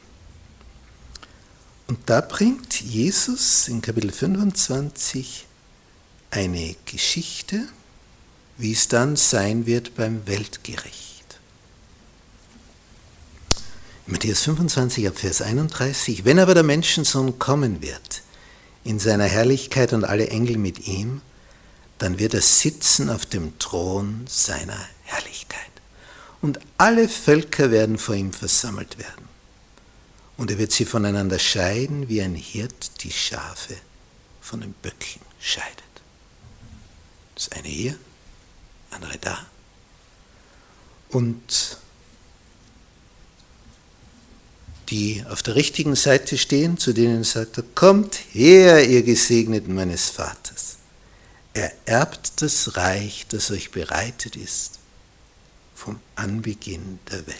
Und 1.88 1.98
da 2.06 2.20
bringt 2.20 2.80
Jesus 2.80 3.66
in 3.66 3.82
Kapitel 3.82 4.12
25 4.12 5.46
eine 6.30 6.76
Geschichte, 6.84 7.66
wie 8.58 8.72
es 8.72 8.86
dann 8.86 9.16
sein 9.16 9.66
wird 9.66 9.96
beim 9.96 10.24
Weltgericht. 10.28 11.40
In 14.06 14.12
Matthäus 14.12 14.42
25 14.42 15.08
ab 15.08 15.18
Vers 15.18 15.42
31, 15.42 16.24
wenn 16.24 16.38
aber 16.38 16.54
der 16.54 16.62
Menschensohn 16.62 17.40
kommen 17.40 17.82
wird, 17.82 18.22
in 18.84 19.00
seiner 19.00 19.24
Herrlichkeit 19.24 19.92
und 19.92 20.04
alle 20.04 20.28
Engel 20.28 20.58
mit 20.58 20.86
ihm, 20.86 21.22
dann 22.00 22.18
wird 22.18 22.32
er 22.32 22.40
sitzen 22.40 23.10
auf 23.10 23.26
dem 23.26 23.58
Thron 23.58 24.24
seiner 24.26 24.78
Herrlichkeit. 25.04 25.60
Und 26.40 26.58
alle 26.78 27.10
Völker 27.10 27.70
werden 27.70 27.98
vor 27.98 28.14
ihm 28.14 28.32
versammelt 28.32 28.98
werden. 28.98 29.28
Und 30.38 30.50
er 30.50 30.56
wird 30.56 30.72
sie 30.72 30.86
voneinander 30.86 31.38
scheiden, 31.38 32.08
wie 32.08 32.22
ein 32.22 32.34
Hirt 32.34 33.04
die 33.04 33.12
Schafe 33.12 33.76
von 34.40 34.62
den 34.62 34.72
Böcken 34.72 35.20
scheidet. 35.38 35.84
Das 37.34 37.52
eine 37.52 37.68
hier, 37.68 37.98
andere 38.90 39.18
da. 39.18 39.38
Und 41.10 41.76
die 44.88 45.22
auf 45.28 45.42
der 45.42 45.54
richtigen 45.54 45.96
Seite 45.96 46.38
stehen, 46.38 46.78
zu 46.78 46.94
denen 46.94 47.24
sagt 47.24 47.58
er, 47.58 47.64
kommt 47.74 48.14
her, 48.32 48.88
ihr 48.88 49.02
Gesegneten 49.02 49.74
meines 49.74 50.08
Vaters. 50.08 50.79
Ererbt 51.52 52.42
das 52.42 52.76
Reich, 52.76 53.26
das 53.28 53.50
euch 53.50 53.70
bereitet 53.70 54.36
ist 54.36 54.78
vom 55.74 55.98
Anbeginn 56.14 56.98
der 57.10 57.26
Welt. 57.26 57.36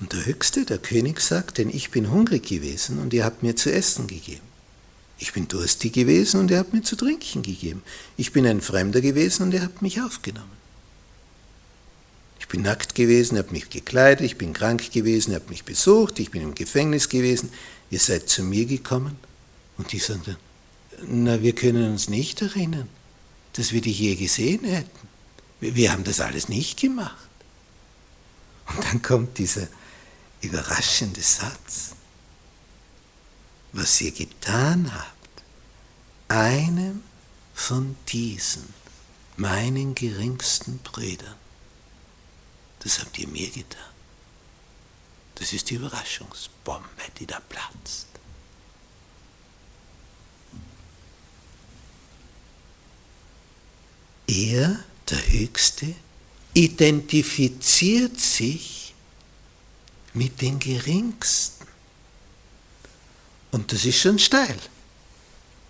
Und 0.00 0.12
der 0.12 0.26
Höchste, 0.26 0.64
der 0.64 0.78
König, 0.78 1.20
sagt, 1.20 1.58
denn 1.58 1.70
ich 1.70 1.90
bin 1.90 2.10
hungrig 2.10 2.46
gewesen 2.46 2.98
und 2.98 3.12
ihr 3.12 3.24
habt 3.24 3.42
mir 3.42 3.56
zu 3.56 3.72
essen 3.72 4.06
gegeben. 4.06 4.46
Ich 5.18 5.32
bin 5.32 5.48
durstig 5.48 5.92
gewesen 5.92 6.40
und 6.40 6.50
ihr 6.50 6.58
habt 6.58 6.72
mir 6.72 6.82
zu 6.82 6.94
trinken 6.94 7.42
gegeben. 7.42 7.82
Ich 8.16 8.32
bin 8.32 8.46
ein 8.46 8.60
Fremder 8.60 9.00
gewesen 9.00 9.44
und 9.44 9.54
ihr 9.54 9.62
habt 9.62 9.82
mich 9.82 10.00
aufgenommen. 10.00 10.58
Ich 12.38 12.46
bin 12.46 12.62
nackt 12.62 12.94
gewesen, 12.94 13.34
ihr 13.34 13.40
habt 13.40 13.52
mich 13.52 13.68
gekleidet, 13.68 14.24
ich 14.24 14.38
bin 14.38 14.52
krank 14.52 14.92
gewesen, 14.92 15.32
ihr 15.32 15.36
habt 15.36 15.50
mich 15.50 15.64
besucht, 15.64 16.20
ich 16.20 16.30
bin 16.30 16.42
im 16.42 16.54
Gefängnis 16.54 17.08
gewesen, 17.08 17.50
ihr 17.90 18.00
seid 18.00 18.28
zu 18.28 18.42
mir 18.42 18.66
gekommen. 18.66 19.18
Und 19.76 19.92
die 19.92 19.98
sagen 19.98 20.22
dann, 20.26 20.36
na, 21.06 21.42
wir 21.42 21.54
können 21.54 21.92
uns 21.92 22.08
nicht 22.08 22.42
erinnern, 22.42 22.88
dass 23.52 23.72
wir 23.72 23.80
dich 23.80 23.98
je 23.98 24.16
gesehen 24.16 24.64
hätten. 24.64 25.08
Wir 25.60 25.92
haben 25.92 26.04
das 26.04 26.20
alles 26.20 26.48
nicht 26.48 26.78
gemacht. 26.78 27.28
Und 28.66 28.84
dann 28.84 29.02
kommt 29.02 29.38
dieser 29.38 29.68
überraschende 30.40 31.22
Satz. 31.22 31.94
Was 33.72 34.00
ihr 34.00 34.12
getan 34.12 34.92
habt, 34.94 35.42
einem 36.28 37.02
von 37.54 37.96
diesen, 38.08 38.62
meinen 39.36 39.94
geringsten 39.94 40.78
Brüdern, 40.78 41.34
das 42.80 43.00
habt 43.00 43.18
ihr 43.18 43.28
mir 43.28 43.48
getan. 43.50 43.87
Das 45.38 45.52
ist 45.52 45.70
die 45.70 45.74
Überraschungsbombe, 45.74 46.88
die 47.18 47.26
da 47.26 47.40
platzt. 47.40 48.08
Er, 54.26 54.84
der 55.08 55.32
Höchste, 55.32 55.94
identifiziert 56.54 58.20
sich 58.20 58.94
mit 60.12 60.40
den 60.40 60.58
Geringsten. 60.58 61.66
Und 63.52 63.72
das 63.72 63.84
ist 63.84 64.00
schon 64.00 64.18
steil, 64.18 64.58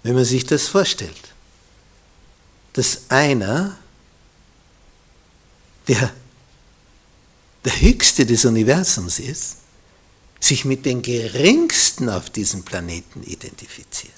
wenn 0.03 0.15
man 0.15 0.25
sich 0.25 0.45
das 0.45 0.67
vorstellt. 0.67 1.35
Dass 2.73 3.11
einer, 3.11 3.79
der 5.87 6.13
der 7.65 7.81
Höchste 7.81 8.25
des 8.25 8.45
Universums 8.45 9.19
ist, 9.19 9.59
sich 10.41 10.65
mit 10.65 10.87
den 10.87 11.03
Geringsten 11.03 12.09
auf 12.09 12.31
diesem 12.31 12.63
Planeten 12.63 13.23
identifiziert. 13.23 14.13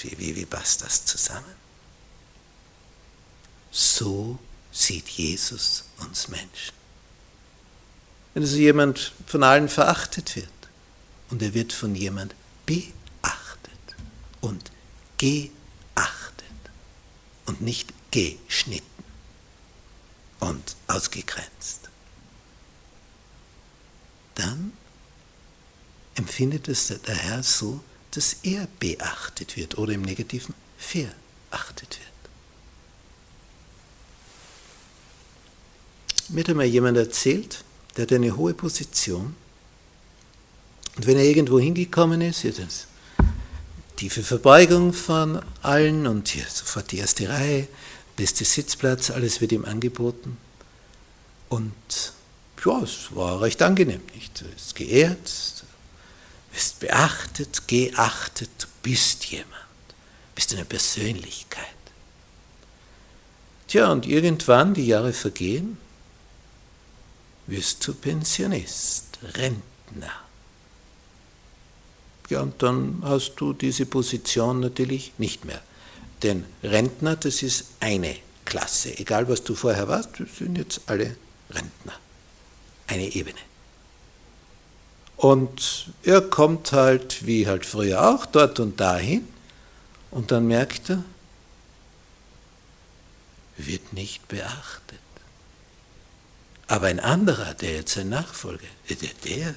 Wie, 0.00 0.16
wie, 0.18 0.36
wie 0.36 0.46
passt 0.46 0.82
das 0.82 1.04
zusammen? 1.04 1.58
So 3.70 4.38
sieht 4.70 5.08
Jesus 5.08 5.84
uns 5.98 6.28
Menschen. 6.28 6.74
Wenn 8.34 8.42
also 8.44 8.56
jemand 8.56 9.12
von 9.26 9.42
allen 9.42 9.68
verachtet 9.68 10.36
wird 10.36 10.48
und 11.30 11.42
er 11.42 11.54
wird 11.54 11.72
von 11.72 11.94
jemand 11.94 12.34
beachtet 12.66 13.72
und 14.40 14.70
geachtet 15.16 15.52
und 17.46 17.60
nicht 17.60 17.92
geschnitten 18.12 19.04
und 20.38 20.76
ausgegrenzt, 20.86 21.87
dann 24.38 24.72
empfindet 26.14 26.68
es 26.68 26.88
der 26.88 27.14
Herr 27.14 27.42
so, 27.42 27.80
dass 28.12 28.36
er 28.42 28.66
beachtet 28.80 29.56
wird 29.56 29.78
oder 29.78 29.92
im 29.92 30.02
Negativen 30.02 30.54
verachtet 30.78 31.98
wird. 31.98 32.08
Mir 36.30 36.40
hat 36.40 36.50
einmal 36.50 36.66
jemand 36.66 36.96
erzählt, 36.98 37.64
der 37.96 38.02
hat 38.02 38.12
eine 38.12 38.36
hohe 38.36 38.54
Position. 38.54 39.34
Und 40.96 41.06
wenn 41.06 41.16
er 41.16 41.24
irgendwo 41.24 41.58
hingekommen 41.58 42.20
ist, 42.20 42.42
hier 42.42 42.52
das 42.52 42.86
tiefe 43.96 44.22
Verbeugung 44.22 44.92
von 44.92 45.40
allen 45.62 46.06
und 46.06 46.28
hier 46.28 46.44
sofort 46.48 46.92
die 46.92 46.98
erste 46.98 47.28
Reihe, 47.28 47.66
beste 48.16 48.44
Sitzplatz, 48.44 49.10
alles 49.10 49.40
wird 49.40 49.52
ihm 49.52 49.64
angeboten. 49.64 50.36
Und 51.48 51.72
ja, 52.64 52.80
es 52.82 53.14
war 53.14 53.40
recht 53.40 53.62
angenehm, 53.62 54.02
nicht? 54.14 54.40
Du 54.40 54.44
bist 54.46 54.74
geehrt, 54.74 55.26
du 55.60 56.54
bist 56.54 56.80
beachtet, 56.80 57.68
geachtet, 57.68 58.50
du 58.58 58.66
bist 58.82 59.26
jemand, 59.26 59.54
bist 60.34 60.54
eine 60.54 60.64
Persönlichkeit. 60.64 61.64
Tja, 63.66 63.92
und 63.92 64.06
irgendwann, 64.06 64.72
die 64.74 64.86
Jahre 64.86 65.12
vergehen, 65.12 65.76
wirst 67.46 67.86
du 67.86 67.94
Pensionist, 67.94 69.18
Rentner. 69.34 70.12
Ja, 72.30 72.40
und 72.40 72.62
dann 72.62 73.02
hast 73.02 73.36
du 73.36 73.52
diese 73.52 73.86
Position 73.86 74.60
natürlich 74.60 75.12
nicht 75.18 75.44
mehr. 75.44 75.62
Denn 76.22 76.44
Rentner, 76.62 77.16
das 77.16 77.42
ist 77.42 77.66
eine 77.80 78.16
Klasse. 78.44 78.98
Egal, 78.98 79.28
was 79.28 79.44
du 79.44 79.54
vorher 79.54 79.88
warst, 79.88 80.18
das 80.18 80.36
sind 80.36 80.58
jetzt 80.58 80.80
alle 80.86 81.16
Rentner. 81.50 81.94
Eine 82.88 83.14
Ebene. 83.14 83.38
Und 85.16 85.90
er 86.04 86.20
kommt 86.20 86.72
halt, 86.72 87.26
wie 87.26 87.46
halt 87.46 87.66
früher 87.66 88.08
auch, 88.08 88.24
dort 88.26 88.60
und 88.60 88.78
dahin. 88.80 89.26
Und 90.10 90.30
dann 90.30 90.46
merkt 90.46 90.90
er, 90.90 91.02
wird 93.56 93.92
nicht 93.92 94.28
beachtet. 94.28 94.98
Aber 96.68 96.86
ein 96.86 97.00
anderer, 97.00 97.54
der 97.54 97.74
jetzt 97.74 97.98
ein 97.98 98.10
Nachfolger, 98.10 98.66
der, 98.88 98.96
der, 99.24 99.54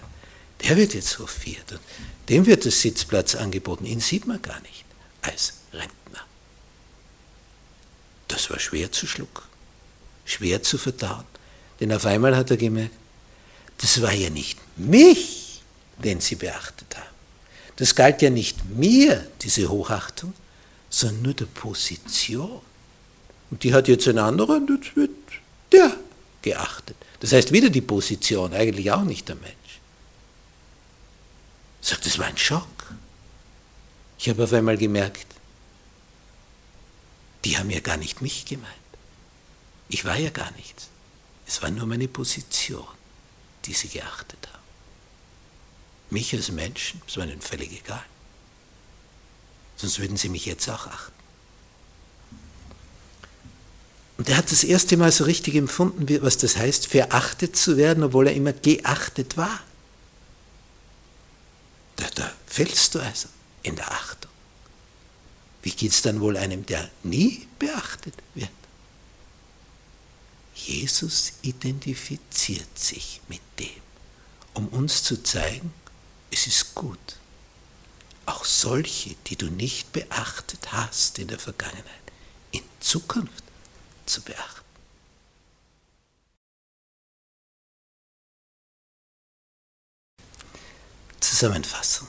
der 0.62 0.78
wird 0.78 0.94
jetzt 0.94 1.20
hofiert. 1.20 1.74
Und 1.74 1.82
dem 2.30 2.46
wird 2.46 2.66
der 2.66 2.72
Sitzplatz 2.72 3.36
angeboten. 3.36 3.86
Ihn 3.86 4.00
sieht 4.00 4.26
man 4.26 4.42
gar 4.42 4.60
nicht 4.62 4.86
als 5.22 5.54
Rentner. 5.74 6.22
Das 8.28 8.50
war 8.50 8.60
schwer 8.60 8.92
zu 8.92 9.06
schlucken, 9.06 9.44
schwer 10.26 10.64
zu 10.64 10.78
verdauen. 10.78 11.26
Denn 11.80 11.92
auf 11.92 12.06
einmal 12.06 12.36
hat 12.36 12.50
er 12.50 12.58
gemerkt, 12.58 12.96
das 13.78 14.02
war 14.02 14.14
ja 14.14 14.30
nicht 14.30 14.60
mich, 14.78 15.62
den 15.98 16.22
sie 16.22 16.36
beachtet 16.36 16.96
haben. 16.96 17.16
Das 17.78 17.96
galt 17.96 18.22
ja 18.22 18.30
nicht 18.30 18.64
mir, 18.66 19.28
diese 19.42 19.68
Hochachtung, 19.68 20.34
sondern 20.90 21.22
nur 21.24 21.34
der 21.34 21.46
Position. 21.46 22.62
Und 23.50 23.64
die 23.64 23.74
hat 23.74 23.88
jetzt 23.88 24.08
ein 24.08 24.20
anderer 24.20 24.58
und 24.58 24.70
jetzt 24.70 24.96
wird 24.96 25.12
der 25.72 25.96
geachtet. 26.42 26.96
Das 27.20 27.34
heißt 27.34 27.52
wieder 27.52 27.70
die 27.70 27.82
Position, 27.82 28.54
eigentlich 28.54 28.92
auch 28.92 29.04
nicht 29.04 29.28
der 29.28 29.36
Mensch. 29.36 29.56
Sagt, 31.82 32.06
das 32.06 32.20
war 32.20 32.28
ein 32.28 32.38
Schock. 32.38 32.68
Ich 34.18 34.30
habe 34.30 34.44
auf 34.44 34.54
einmal 34.54 34.78
gemerkt, 34.78 35.26
die 37.44 37.58
haben 37.58 37.70
ja 37.70 37.80
gar 37.80 37.98
nicht 37.98 38.22
mich 38.22 38.46
gemeint. 38.46 38.70
Ich 39.90 40.06
war 40.06 40.18
ja 40.18 40.30
gar 40.30 40.52
nichts. 40.52 40.88
Es 41.48 41.62
war 41.62 41.72
nur 41.72 41.88
meine 41.88 42.08
Position, 42.08 42.86
die 43.66 43.74
sie 43.74 43.88
geachtet 43.88 44.48
haben. 44.52 44.64
Mich 46.10 46.34
als 46.34 46.52
Menschen, 46.52 47.02
war 47.16 47.26
ihnen 47.26 47.42
völlig 47.42 47.72
egal. 47.72 48.04
Sonst 49.78 50.00
würden 50.00 50.18
sie 50.18 50.30
mich 50.30 50.46
jetzt 50.46 50.68
auch 50.70 50.88
achten. 50.88 51.22
Und 54.18 54.30
er 54.30 54.38
hat 54.38 54.52
das 54.52 54.64
erste 54.64 54.98
Mal 54.98 55.12
so 55.12 55.24
richtig 55.24 55.56
empfunden, 55.56 56.06
was 56.22 56.38
das 56.38 56.56
heißt, 56.58 56.86
verachtet 56.86 57.56
zu 57.56 57.78
werden, 57.78 58.04
obwohl 58.04 58.28
er 58.28 58.36
immer 58.36 58.54
geachtet 58.54 59.36
war. 59.36 59.62
Da, 61.96 62.08
da 62.14 62.32
fällst 62.46 62.94
du 62.94 63.00
also 63.00 63.30
in 63.64 63.76
der 63.76 63.92
Achtung. 63.92 64.30
Wie 65.64 65.72
geht 65.72 65.92
es 65.92 66.04
dann 66.04 66.22
wohl 66.22 66.38
einem, 66.38 66.66
der 66.66 66.90
nie 67.02 67.48
beachtet 67.58 68.14
wird? 68.36 68.50
Jesus 70.68 71.34
identifiziert 71.42 72.78
sich 72.78 73.22
mit 73.28 73.42
dem, 73.60 73.82
um 74.54 74.68
uns 74.68 75.04
zu 75.04 75.22
zeigen, 75.24 75.74
es 76.30 76.48
ist 76.48 76.76
gut, 76.76 77.18
auch 78.26 78.46
solche, 78.46 79.16
die 79.28 79.36
du 79.36 79.48
nicht 79.48 79.92
beachtet 79.92 80.72
hast 80.72 81.20
in 81.20 81.28
der 81.28 81.40
Vergangenheit, 81.40 81.86
in 82.52 82.64
Zukunft 82.80 83.44
zu 84.06 84.22
beachten. 84.22 84.62
Zusammenfassung. 91.20 92.08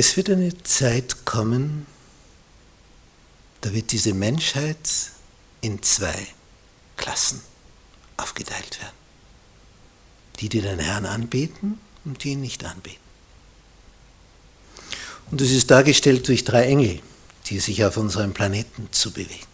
Es 0.00 0.16
wird 0.16 0.30
eine 0.30 0.56
Zeit 0.62 1.24
kommen, 1.24 1.84
da 3.62 3.74
wird 3.74 3.90
diese 3.90 4.14
Menschheit 4.14 5.10
in 5.60 5.82
zwei 5.82 6.24
Klassen 6.96 7.40
aufgeteilt 8.16 8.80
werden. 8.80 8.94
Die, 10.38 10.48
die 10.48 10.60
den 10.60 10.78
Herrn 10.78 11.04
anbeten 11.04 11.80
und 12.04 12.22
die 12.22 12.28
ihn 12.28 12.42
nicht 12.42 12.64
anbeten. 12.64 13.02
Und 15.32 15.40
das 15.40 15.50
ist 15.50 15.68
dargestellt 15.68 16.28
durch 16.28 16.44
drei 16.44 16.66
Engel, 16.66 17.00
die 17.46 17.58
sich 17.58 17.84
auf 17.84 17.96
unserem 17.96 18.32
Planeten 18.32 18.86
zu 18.92 19.10
bewegen. 19.10 19.48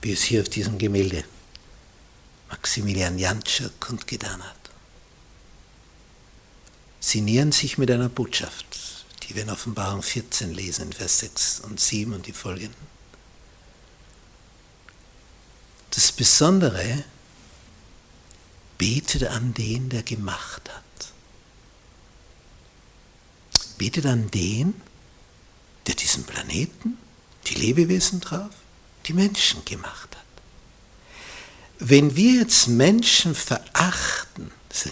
Wie 0.00 0.12
es 0.12 0.22
hier 0.22 0.40
auf 0.40 0.48
diesem 0.48 0.78
Gemälde 0.78 1.24
Maximilian 2.48 3.18
Janczak 3.18 3.90
und 3.90 4.06
getan 4.06 4.42
hat. 4.42 4.55
Sie 7.06 7.20
nähern 7.20 7.52
sich 7.52 7.78
mit 7.78 7.88
einer 7.88 8.08
Botschaft, 8.08 8.66
die 9.22 9.36
wir 9.36 9.42
in 9.44 9.50
Offenbarung 9.50 10.02
14 10.02 10.52
lesen, 10.52 10.92
Vers 10.92 11.20
6 11.20 11.60
und 11.60 11.78
7 11.78 12.12
und 12.12 12.26
die 12.26 12.32
folgenden. 12.32 12.74
Das 15.90 16.10
Besondere, 16.10 17.04
betet 18.76 19.22
an 19.22 19.54
den, 19.54 19.88
der 19.88 20.02
gemacht 20.02 20.68
hat. 20.68 21.12
Betet 23.78 24.06
an 24.06 24.28
den, 24.32 24.74
der 25.86 25.94
diesen 25.94 26.24
Planeten, 26.24 26.98
die 27.46 27.54
Lebewesen 27.54 28.18
drauf, 28.18 28.50
die 29.06 29.12
Menschen 29.12 29.64
gemacht 29.64 30.16
hat. 30.16 30.24
Wenn 31.78 32.16
wir 32.16 32.40
jetzt 32.40 32.66
Menschen 32.66 33.36
verachten, 33.36 34.50
das 34.70 34.86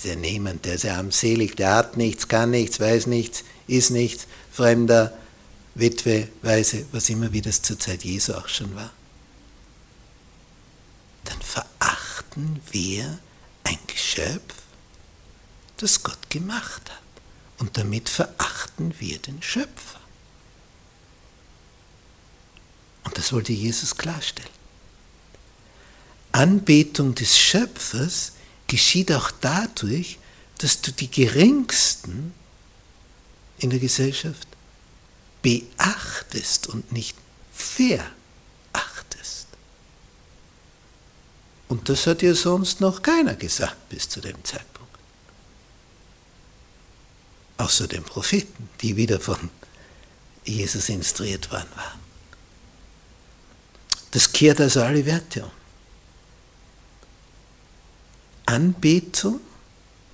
ist 0.00 0.06
ja 0.06 0.16
niemand, 0.16 0.64
der 0.64 0.74
ist 0.74 0.84
ja 0.84 0.96
armselig, 0.96 1.56
der 1.56 1.74
hat 1.74 1.96
nichts, 1.98 2.26
kann 2.26 2.50
nichts, 2.50 2.80
weiß 2.80 3.06
nichts, 3.06 3.44
ist 3.66 3.90
nichts, 3.90 4.26
Fremder, 4.50 5.16
Witwe, 5.74 6.28
Weise, 6.40 6.86
was 6.90 7.10
immer 7.10 7.32
wie 7.32 7.42
das 7.42 7.60
zur 7.60 7.78
Zeit 7.78 8.02
Jesu 8.02 8.32
auch 8.32 8.48
schon 8.48 8.74
war, 8.74 8.90
dann 11.24 11.40
verachten 11.42 12.60
wir 12.70 13.18
ein 13.64 13.78
Geschöpf, 13.86 14.54
das 15.76 16.02
Gott 16.02 16.30
gemacht 16.30 16.90
hat. 16.90 16.98
Und 17.58 17.76
damit 17.76 18.08
verachten 18.08 18.94
wir 18.98 19.18
den 19.18 19.42
Schöpfer. 19.42 20.00
Und 23.04 23.18
das 23.18 23.34
wollte 23.34 23.52
Jesus 23.52 23.98
klarstellen. 23.98 24.48
Anbetung 26.32 27.14
des 27.14 27.38
Schöpfers 27.38 28.32
geschieht 28.70 29.10
auch 29.10 29.32
dadurch, 29.40 30.18
dass 30.58 30.80
du 30.80 30.92
die 30.92 31.10
Geringsten 31.10 32.32
in 33.58 33.70
der 33.70 33.80
Gesellschaft 33.80 34.46
beachtest 35.42 36.68
und 36.68 36.92
nicht 36.92 37.16
verachtest. 37.52 39.48
Und 41.66 41.88
das 41.88 42.06
hat 42.06 42.20
dir 42.20 42.36
sonst 42.36 42.80
noch 42.80 43.02
keiner 43.02 43.34
gesagt 43.34 43.88
bis 43.88 44.08
zu 44.08 44.20
dem 44.20 44.42
Zeitpunkt. 44.44 44.96
Außer 47.56 47.88
den 47.88 48.04
Propheten, 48.04 48.68
die 48.80 48.96
wieder 48.96 49.18
von 49.18 49.50
Jesus 50.44 50.88
instruiert 50.88 51.50
worden 51.50 51.70
waren. 51.74 52.00
Das 54.12 54.30
kehrt 54.30 54.60
also 54.60 54.82
alle 54.82 55.04
Werte 55.04 55.44
um. 55.44 55.59
Anbetung 58.50 59.40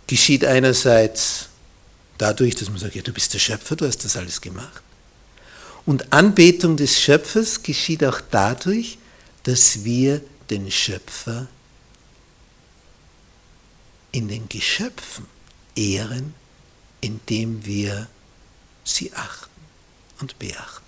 geschieht 0.06 0.44
einerseits 0.44 1.48
dadurch, 2.18 2.54
dass 2.54 2.68
man 2.68 2.78
sagt, 2.78 2.94
ja, 2.94 3.02
du 3.02 3.12
bist 3.12 3.32
der 3.32 3.38
Schöpfer, 3.38 3.76
du 3.76 3.86
hast 3.86 4.04
das 4.04 4.16
alles 4.16 4.40
gemacht. 4.40 4.82
Und 5.86 6.12
Anbetung 6.12 6.76
des 6.76 7.00
Schöpfers 7.00 7.62
geschieht 7.62 8.04
auch 8.04 8.20
dadurch, 8.30 8.98
dass 9.44 9.84
wir 9.84 10.20
den 10.50 10.70
Schöpfer 10.70 11.46
in 14.12 14.28
den 14.28 14.48
Geschöpfen 14.48 15.26
ehren, 15.74 16.34
indem 17.00 17.64
wir 17.64 18.06
sie 18.84 19.12
achten 19.14 19.50
und 20.20 20.38
beachten. 20.38 20.85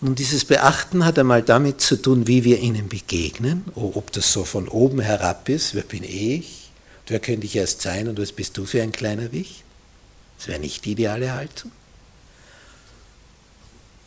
Und 0.00 0.18
dieses 0.18 0.46
Beachten 0.46 1.04
hat 1.04 1.18
einmal 1.18 1.42
damit 1.42 1.80
zu 1.82 2.00
tun, 2.00 2.26
wie 2.26 2.44
wir 2.44 2.58
ihnen 2.58 2.88
begegnen, 2.88 3.64
ob 3.74 4.12
das 4.12 4.32
so 4.32 4.44
von 4.44 4.66
oben 4.68 5.00
herab 5.00 5.48
ist, 5.48 5.74
wer 5.74 5.82
bin 5.82 6.04
ich, 6.04 6.70
wer 7.06 7.20
könnte 7.20 7.46
ich 7.46 7.56
erst 7.56 7.82
sein 7.82 8.08
und 8.08 8.18
was 8.18 8.32
bist 8.32 8.56
du 8.56 8.64
für 8.64 8.82
ein 8.82 8.92
kleiner 8.92 9.30
Wicht? 9.32 9.62
Das 10.38 10.48
wäre 10.48 10.58
nicht 10.58 10.84
die 10.86 10.92
ideale 10.92 11.32
Haltung. 11.34 11.70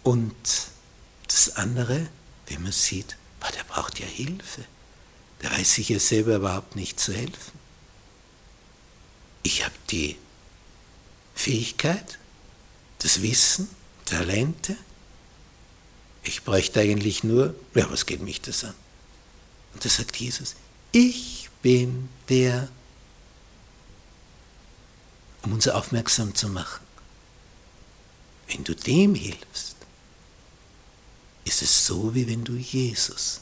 Und 0.01 0.34
das 1.27 1.56
andere, 1.58 2.08
wenn 2.47 2.63
man 2.63 2.71
sieht, 2.71 3.15
boah, 3.39 3.51
der 3.51 3.63
braucht 3.63 3.99
ja 3.99 4.08
Hilfe, 4.08 4.63
der 5.43 5.51
weiß 5.51 5.75
sich 5.75 5.89
ja 5.89 5.99
selber 5.99 6.38
überhaupt 6.38 6.75
nicht 6.75 6.99
zu 6.99 7.13
helfen. 7.13 7.53
Ich 9.43 9.63
habe 9.63 9.75
die 9.91 10.17
Fähigkeit, 11.36 12.17
das 12.99 13.21
Wissen, 13.21 13.69
Talente, 14.06 14.75
ich 16.23 16.43
bräuchte 16.43 16.79
eigentlich 16.79 17.23
nur, 17.23 17.53
ja, 17.75 17.89
was 17.91 18.05
geht 18.05 18.21
mich 18.21 18.41
das 18.41 18.63
an? 18.63 18.73
Und 19.73 19.83
da 19.83 19.89
sagt 19.89 20.15
Jesus, 20.17 20.55
ich 20.91 21.49
bin 21.62 22.09
der, 22.29 22.69
um 25.41 25.53
uns 25.53 25.67
aufmerksam 25.67 26.33
zu 26.36 26.47
machen. 26.47 26.83
Wenn 28.47 28.63
du 28.63 28.75
dem 28.75 29.15
hilfst, 29.15 29.75
ist 31.45 31.62
es 31.62 31.86
so, 31.86 32.13
wie 32.15 32.27
wenn 32.27 32.43
du 32.43 32.53
Jesus 32.53 33.41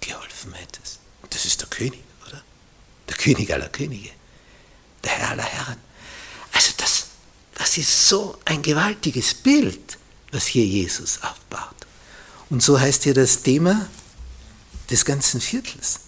geholfen 0.00 0.54
hättest. 0.54 1.00
Und 1.22 1.34
das 1.34 1.44
ist 1.44 1.60
der 1.60 1.68
König, 1.68 2.02
oder? 2.26 2.42
Der 3.08 3.16
König 3.16 3.52
aller 3.52 3.68
Könige, 3.68 4.10
der 5.04 5.12
Herr 5.12 5.30
aller 5.30 5.42
Herren. 5.42 5.76
Also 6.52 6.72
das, 6.76 7.08
das 7.54 7.76
ist 7.76 8.08
so 8.08 8.38
ein 8.44 8.62
gewaltiges 8.62 9.34
Bild 9.34 9.98
was 10.32 10.46
hier 10.46 10.64
Jesus 10.64 11.22
aufbaut. 11.22 11.86
Und 12.50 12.62
so 12.62 12.78
heißt 12.78 13.04
hier 13.04 13.14
das 13.14 13.42
Thema 13.42 13.88
des 14.90 15.04
ganzen 15.04 15.40
Viertels, 15.40 16.00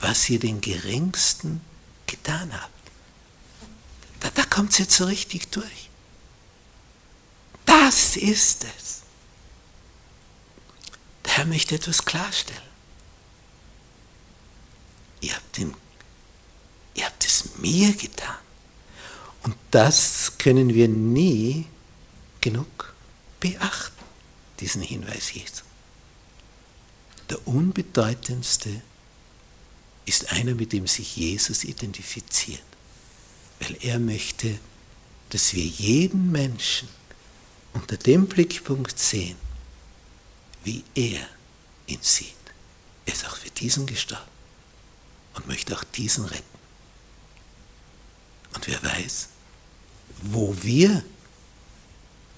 was 0.00 0.28
ihr 0.28 0.38
den 0.38 0.60
Geringsten 0.60 1.60
getan 2.06 2.52
habt. 2.52 2.70
Da, 4.20 4.30
da 4.34 4.44
kommt 4.44 4.72
es 4.72 4.78
jetzt 4.78 4.96
so 4.96 5.04
richtig 5.04 5.50
durch. 5.50 5.90
Das 7.64 8.16
ist 8.16 8.64
es. 8.64 9.02
Der 11.24 11.38
Herr 11.38 11.46
möchte 11.46 11.74
etwas 11.74 12.04
klarstellen. 12.04 12.60
Ihr 15.20 15.34
habt, 15.34 15.56
den, 15.56 15.74
ihr 16.94 17.06
habt 17.06 17.24
es 17.24 17.56
mir 17.56 17.92
getan. 17.94 18.36
Und 19.42 19.56
das 19.70 20.32
können 20.38 20.74
wir 20.74 20.88
nie 20.88 21.66
genug 22.40 22.93
beachten, 23.44 24.02
diesen 24.60 24.80
Hinweis 24.80 25.34
Jesu. 25.34 25.64
Der 27.28 27.46
unbedeutendste 27.46 28.80
ist 30.06 30.32
einer, 30.32 30.54
mit 30.54 30.72
dem 30.72 30.86
sich 30.86 31.14
Jesus 31.16 31.62
identifiziert, 31.62 32.62
weil 33.60 33.76
er 33.82 33.98
möchte, 33.98 34.58
dass 35.28 35.52
wir 35.52 35.62
jeden 35.62 36.32
Menschen 36.32 36.88
unter 37.74 37.98
dem 37.98 38.28
Blickpunkt 38.28 38.98
sehen, 38.98 39.36
wie 40.62 40.82
er 40.94 41.28
ihn 41.86 42.00
sieht. 42.00 42.34
Er 43.04 43.12
ist 43.12 43.26
auch 43.26 43.36
für 43.36 43.50
diesen 43.50 43.84
gestorben 43.84 44.24
und 45.34 45.46
möchte 45.48 45.76
auch 45.76 45.84
diesen 45.84 46.24
retten. 46.24 46.58
Und 48.54 48.66
wer 48.68 48.82
weiß, 48.82 49.28
wo 50.22 50.56
wir 50.62 51.04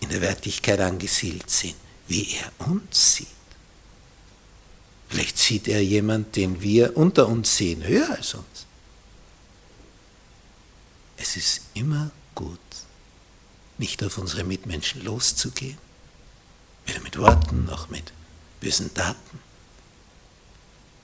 in 0.07 0.13
der 0.13 0.21
Wertigkeit 0.21 0.79
angesiedelt 0.79 1.51
sind, 1.51 1.75
wie 2.07 2.37
er 2.37 2.53
uns 2.69 3.17
sieht. 3.17 3.27
Vielleicht 5.09 5.37
sieht 5.37 5.67
er 5.67 5.83
jemand, 5.83 6.37
den 6.37 6.61
wir 6.61 6.97
unter 6.97 7.27
uns 7.27 7.57
sehen, 7.57 7.83
höher 7.83 8.11
als 8.11 8.35
uns. 8.35 8.67
Es 11.17 11.37
ist 11.37 11.63
immer 11.75 12.13
gut, 12.37 12.61
nicht 13.79 14.05
auf 14.05 14.19
unsere 14.19 14.45
Mitmenschen 14.45 15.03
loszugehen, 15.05 15.79
weder 16.87 17.01
mit 17.01 17.19
Worten 17.19 17.65
noch 17.65 17.89
mit 17.89 18.13
bösen 18.61 18.95
Taten, 18.95 19.41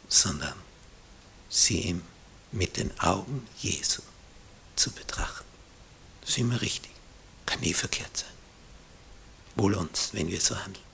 sondern 0.09 0.55
sie 1.49 1.81
ihm 1.81 2.03
mit 2.53 2.77
den 2.77 2.97
Augen 3.01 3.47
Jesu 3.59 4.03
zu 4.77 4.93
betrachten. 4.93 5.47
Das 6.21 6.31
ist 6.31 6.39
immer 6.39 6.61
richtig, 6.61 6.93
kann 7.47 7.61
nie 7.61 7.75
verkehrt 7.75 8.17
sein. 8.17 8.32
Wohl 9.57 9.75
uns, 9.75 10.11
wenn 10.13 10.29
wir 10.29 10.41
so 10.41 10.57
handeln. 10.57 10.91